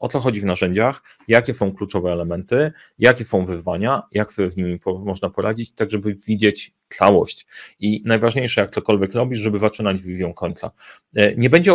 o 0.00 0.08
co 0.08 0.20
chodzi 0.20 0.40
w 0.40 0.44
narzędziach, 0.44 1.02
jakie 1.28 1.54
są 1.54 1.74
kluczowe 1.74 2.12
elementy, 2.12 2.72
jakie 2.98 3.24
są 3.24 3.46
wyzwania, 3.46 4.02
jak 4.12 4.32
sobie 4.32 4.50
z 4.50 4.56
nimi 4.56 4.78
po, 4.78 4.98
można 4.98 5.30
poradzić, 5.30 5.72
tak 5.72 5.90
żeby 5.90 6.14
widzieć 6.14 6.74
całość. 6.88 7.46
I 7.80 8.02
najważniejsze, 8.04 8.60
jak 8.60 8.70
cokolwiek 8.70 9.14
robisz, 9.14 9.38
żeby 9.38 9.58
zaczynać 9.58 10.02
wizją 10.02 10.34
końca. 10.34 10.70
E, 11.16 11.36
nie, 11.36 11.50
będzie, 11.50 11.72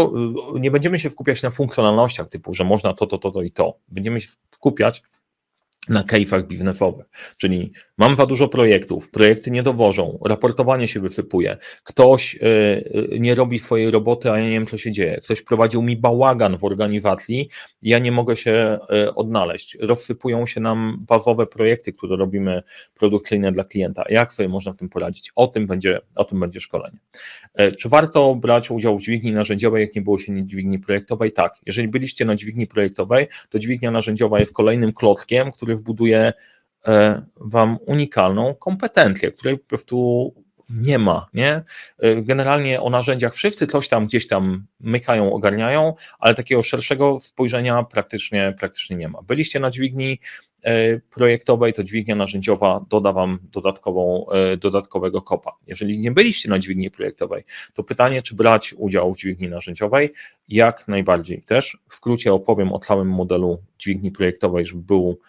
nie 0.60 0.72
będziemy 0.72 1.00
się 1.00 1.10
skupiać 1.10 1.44
na 1.44 1.52
funkcjonalnościach 1.52 2.30
typu, 2.30 2.54
że 2.54 2.64
można 2.64 2.94
to, 2.94 3.08
to, 3.08 3.18
to, 3.18 3.32
to 3.32 3.42
i 3.42 3.52
to. 3.52 3.78
Będziemy 3.88 4.22
się 4.22 4.30
skupiać 4.52 5.04
na 5.90 6.04
case'ach 6.04 6.48
biznesowych, 6.48 7.06
czyli 7.38 7.72
mam 7.98 8.16
za 8.16 8.26
dużo 8.26 8.48
projektów, 8.48 9.10
projekty 9.10 9.52
nie 9.52 9.64
dowożą, 9.64 10.20
raportowanie 10.26 10.88
się 10.88 11.00
wysypuje, 11.00 11.58
ktoś 11.84 12.34
yy, 12.34 13.20
nie 13.20 13.36
robi 13.36 13.60
swojej 13.60 13.92
roboty, 13.92 14.32
a 14.32 14.38
ja 14.38 14.44
nie 14.44 14.52
wiem, 14.52 14.68
co 14.68 14.78
się 14.78 14.92
dzieje, 14.92 15.22
ktoś 15.24 15.42
prowadził 15.42 15.82
mi 15.82 15.98
bałagan 15.98 16.58
w 16.58 16.64
organizacji 16.64 17.50
ja 17.82 18.00
nie 18.00 18.12
mogę 18.12 18.38
się 18.38 18.80
yy, 18.90 19.16
odnaleźć, 19.16 19.78
rozsypują 19.82 20.46
się 20.46 20.62
nam 20.62 20.98
bazowe 21.08 21.48
projekty, 21.48 21.94
które 21.94 22.18
robimy 22.18 22.64
produkcyjne 22.94 23.52
dla 23.52 23.64
klienta, 23.64 24.04
jak 24.10 24.34
sobie 24.34 24.50
można 24.50 24.72
w 24.72 24.78
tym 24.78 24.90
poradzić, 24.90 25.32
o 25.36 25.48
tym 25.48 25.68
będzie, 25.68 26.00
o 26.16 26.24
tym 26.24 26.40
będzie 26.40 26.60
szkolenie. 26.60 26.98
Czy 27.78 27.90
warto 27.90 28.36
brać 28.36 28.72
udział 28.72 28.98
w 28.98 29.02
dźwigni 29.02 29.32
narzędziowej, 29.32 29.82
jak 29.82 29.96
nie 29.96 30.02
było 30.02 30.20
się 30.20 30.48
dźwigni 30.48 30.80
projektowej? 30.80 31.32
Tak, 31.32 31.56
jeżeli 31.66 31.88
byliście 31.88 32.26
na 32.26 32.36
dźwigni 32.36 32.68
projektowej, 32.68 33.28
to 33.50 33.60
dźwignia 33.60 33.92
narzędziowa 33.92 34.40
jest 34.40 34.54
kolejnym 34.54 34.94
klockiem, 34.94 35.52
który 35.52 35.75
wbuduje 35.76 36.34
e, 36.88 37.22
Wam 37.36 37.78
unikalną 37.86 38.56
kompetencję, 38.56 39.32
której 39.32 39.58
po 39.58 39.68
prostu 39.68 40.34
nie 40.70 41.00
ma, 41.00 41.28
nie? 41.34 41.64
E, 42.00 42.22
generalnie 42.22 42.82
o 42.82 42.90
narzędziach 42.90 43.34
wszyscy 43.34 43.68
coś 43.68 43.88
tam 43.88 44.08
gdzieś 44.08 44.28
tam 44.28 44.66
mykają, 44.80 45.34
ogarniają, 45.34 45.94
ale 46.20 46.36
takiego 46.36 46.64
szerszego 46.64 47.20
spojrzenia 47.20 47.84
praktycznie, 47.84 48.56
praktycznie 48.60 48.96
nie 48.96 49.08
ma. 49.08 49.22
Byliście 49.22 49.60
na 49.60 49.72
dźwigni 49.72 50.20
projektowej, 51.10 51.74
to 51.74 51.84
dźwignia 51.84 52.16
narzędziowa 52.16 52.86
doda 52.90 53.14
Wam 53.14 53.40
dodatkową, 53.52 54.26
e, 54.30 54.58
dodatkowego 54.58 55.22
kopa. 55.22 55.52
Jeżeli 55.68 56.00
nie 56.00 56.12
byliście 56.12 56.50
na 56.50 56.60
dźwigni 56.60 56.92
projektowej, 56.92 57.44
to 57.74 57.84
pytanie, 57.84 58.22
czy 58.22 58.36
brać 58.36 58.74
udział 58.78 59.14
w 59.14 59.18
dźwigni 59.18 59.50
narzędziowej? 59.50 60.14
Jak 60.50 60.88
najbardziej 60.88 61.42
też. 61.42 61.78
W 61.90 61.96
skrócie 61.96 62.34
opowiem 62.34 62.74
o 62.74 62.80
całym 62.80 63.10
modelu 63.10 63.62
dźwigni 63.80 64.12
projektowej, 64.12 64.66
żeby 64.66 64.82
był 64.82 65.20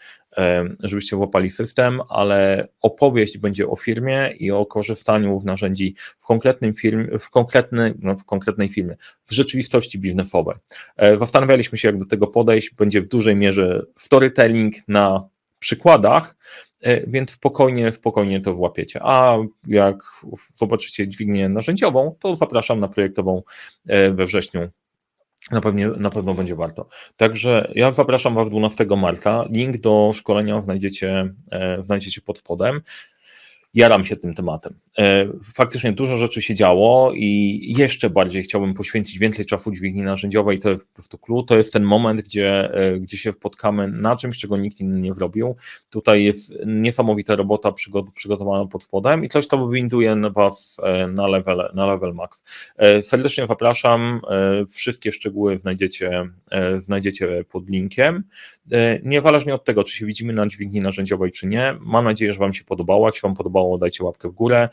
żebyście 0.83 1.17
włapali 1.17 1.51
system, 1.51 2.01
ale 2.09 2.69
opowieść 2.81 3.39
będzie 3.39 3.69
o 3.69 3.77
firmie 3.77 4.33
i 4.39 4.51
o 4.51 4.67
korzystaniu 4.67 5.39
w 5.39 5.45
narzędzi 5.45 5.95
w 6.19 6.27
konkretnym 6.27 6.75
firmie, 6.75 7.19
w, 7.19 7.31
konkretny, 7.31 7.95
no 7.99 8.17
w 8.17 8.25
konkretnej 8.25 8.69
firmie, 8.69 8.97
w 9.27 9.33
rzeczywistości 9.33 9.99
biznesowej. 9.99 10.57
E, 10.97 11.19
zastanawialiśmy 11.19 11.79
się, 11.79 11.89
jak 11.89 11.99
do 11.99 12.07
tego 12.07 12.27
podejść. 12.27 12.75
Będzie 12.75 13.03
w 13.03 13.09
dużej 13.09 13.37
mierze 13.37 13.87
storytelling 13.99 14.75
na 14.89 15.26
przykładach, 15.67 16.37
więc 17.07 17.31
spokojnie, 17.31 17.93
spokojnie 17.93 18.41
to 18.41 18.55
włapiecie. 18.55 19.01
A 19.03 19.39
jak 19.67 19.97
zobaczycie 20.55 21.09
dźwignię 21.09 21.49
narzędziową, 21.49 22.17
to 22.21 22.37
zapraszam 22.37 22.81
na 22.81 22.89
projektową 22.89 23.43
we 24.13 24.27
wrześniu 24.27 24.71
na, 25.51 25.61
pewnie, 25.61 25.87
na 25.87 26.11
pewno 26.11 26.35
będzie 26.35 26.57
warto. 26.57 26.89
Także 27.17 27.73
ja 27.75 27.93
zapraszam 27.93 28.35
Was 28.35 28.51
12 28.51 28.87
marca. 28.97 29.45
Link 29.51 29.77
do 29.77 30.13
szkolenia 30.15 30.61
znajdziecie, 30.61 31.35
znajdziecie 31.81 32.21
pod 32.21 32.39
spodem 32.39 32.81
jaram 33.75 34.05
się 34.05 34.17
tym 34.17 34.35
tematem. 34.35 34.79
E, 34.99 35.27
faktycznie 35.55 35.93
dużo 35.93 36.17
rzeczy 36.17 36.43
się 36.43 36.55
działo 36.55 37.13
i 37.15 37.61
jeszcze 37.79 38.11
bardziej 38.11 38.43
chciałbym 38.43 38.75
poświęcić 38.75 39.19
więcej 39.19 39.47
czasu 39.47 39.73
dźwigni 39.73 40.03
narzędziowej, 40.03 40.59
to 40.59 40.71
jest 40.71 40.87
po 40.87 40.95
prostu 40.95 41.19
clue, 41.19 41.43
to 41.43 41.57
jest 41.57 41.73
ten 41.73 41.83
moment, 41.83 42.21
gdzie, 42.21 42.75
e, 42.75 43.01
gdzie 43.01 43.17
się 43.17 43.33
spotkamy 43.33 43.89
na 43.89 44.17
czymś, 44.17 44.39
czego 44.39 44.57
nikt 44.57 44.81
inny 44.81 45.01
nie 45.01 45.15
zrobił. 45.15 45.57
Tutaj 45.91 46.25
jest 46.25 46.53
niesamowita 46.67 47.37
robota 47.37 47.73
przygotowana 48.15 48.67
pod 48.67 48.83
spodem 48.83 49.25
i 49.25 49.29
coś 49.29 49.49
to 49.49 49.67
wywinduje 49.67 50.17
Was 50.35 50.77
e, 50.83 51.07
na 51.07 51.29
level, 51.29 51.71
na 51.75 51.87
level 51.87 52.15
max. 52.15 52.45
Serdecznie 53.03 53.47
zapraszam, 53.47 54.21
wszystkie 54.71 55.13
szczegóły 55.13 55.59
znajdziecie, 55.59 56.29
znajdziecie 56.79 57.45
pod 57.51 57.71
linkiem. 57.71 58.25
Niezależnie 59.03 59.55
od 59.55 59.65
tego, 59.65 59.85
czy 59.85 59.97
się 59.97 60.07
widzimy 60.07 60.33
na 60.33 60.47
dźwigni 60.47 60.81
narzędziowej, 60.81 61.33
czy 61.33 61.47
nie, 61.47 61.75
mam 61.81 62.05
nadzieję, 62.05 62.33
że 62.33 62.39
Wam 62.39 62.55
się 62.55 62.65
podobało. 62.65 63.09
Jak 63.09 63.17
się 63.17 63.21
Wam 63.23 63.35
podobało, 63.37 63.79
dajcie 63.79 64.05
łapkę 64.05 64.29
w 64.29 64.33
górę, 64.33 64.69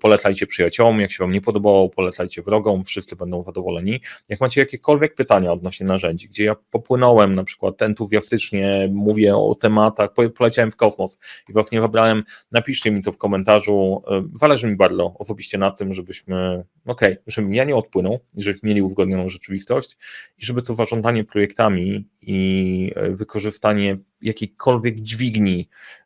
polecajcie 0.00 0.46
przyjaciołom, 0.46 1.00
jak 1.00 1.12
się 1.12 1.24
Wam 1.24 1.32
nie 1.32 1.40
podobało, 1.40 1.88
polecajcie 1.88 2.42
wrogom, 2.42 2.84
wszyscy 2.84 3.16
będą 3.16 3.44
zadowoleni. 3.44 4.00
Jak 4.28 4.40
macie 4.40 4.60
jakiekolwiek 4.60 5.14
pytania 5.14 5.52
odnośnie 5.52 5.86
narzędzi, 5.86 6.28
gdzie 6.28 6.44
ja 6.44 6.56
popłynąłem 6.70 7.34
na 7.34 7.44
przykład 7.44 7.82
entuzjastycznie, 7.82 8.88
mówię 8.92 9.36
o 9.36 9.54
tematach, 9.54 10.10
poleciałem 10.36 10.70
w 10.70 10.76
kosmos 10.76 11.18
i 11.48 11.52
Was 11.52 11.72
nie 11.72 11.80
wybrałem, 11.80 12.22
napiszcie 12.52 12.90
mi 12.90 13.02
to 13.02 13.12
w 13.12 13.18
komentarzu, 13.18 14.02
e, 14.10 14.22
zależy 14.34 14.66
mi 14.66 14.76
bardzo 14.76 15.14
osobiście 15.18 15.58
na 15.58 15.70
tym, 15.70 15.94
żebyśmy, 15.94 16.64
okej, 16.86 17.12
okay, 17.12 17.22
żebym 17.26 17.54
ja 17.54 17.64
nie 17.64 17.76
odpłynął, 17.76 18.18
żebyśmy 18.36 18.68
mieli 18.68 18.82
uzgodnioną 18.82 19.28
rzeczywistość 19.28 19.96
i 20.38 20.46
żeby 20.46 20.62
to 20.62 20.74
zarządzanie 20.74 21.24
projektami 21.24 22.08
i 22.20 22.92
e, 22.96 23.10
wykorzystanie 23.10 23.96
jakiejkolwiek 24.20 25.00
dźwigni 25.00 25.68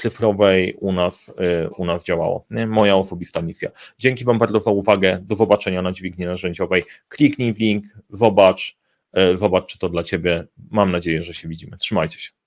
cyfrowej 0.00 0.74
u 0.80 0.92
nas, 0.92 1.32
e, 1.38 1.68
u 1.68 1.84
nas 1.84 2.04
działało. 2.04 2.46
Moja 2.66 2.96
osobista 2.96 3.42
misja. 3.42 3.70
Dzięki 3.98 4.24
Wam 4.24 4.38
bardzo 4.38 4.60
za 4.60 4.70
uwagę. 4.70 5.18
Do 5.22 5.34
zobaczenia 5.34 5.82
na 5.82 5.92
dźwigni 5.92 6.26
narzędziowej. 6.26 6.84
Kliknij 7.08 7.54
w 7.54 7.58
link, 7.58 7.84
zobacz, 8.10 8.78
e, 9.12 9.38
zobacz, 9.38 9.66
czy 9.66 9.78
to 9.78 9.88
dla 9.88 10.02
Ciebie. 10.02 10.44
Mam 10.70 10.92
nadzieję, 10.92 11.22
że 11.22 11.34
się 11.34 11.48
widzimy. 11.48 11.78
Trzymajcie 11.78 12.20
się. 12.20 12.39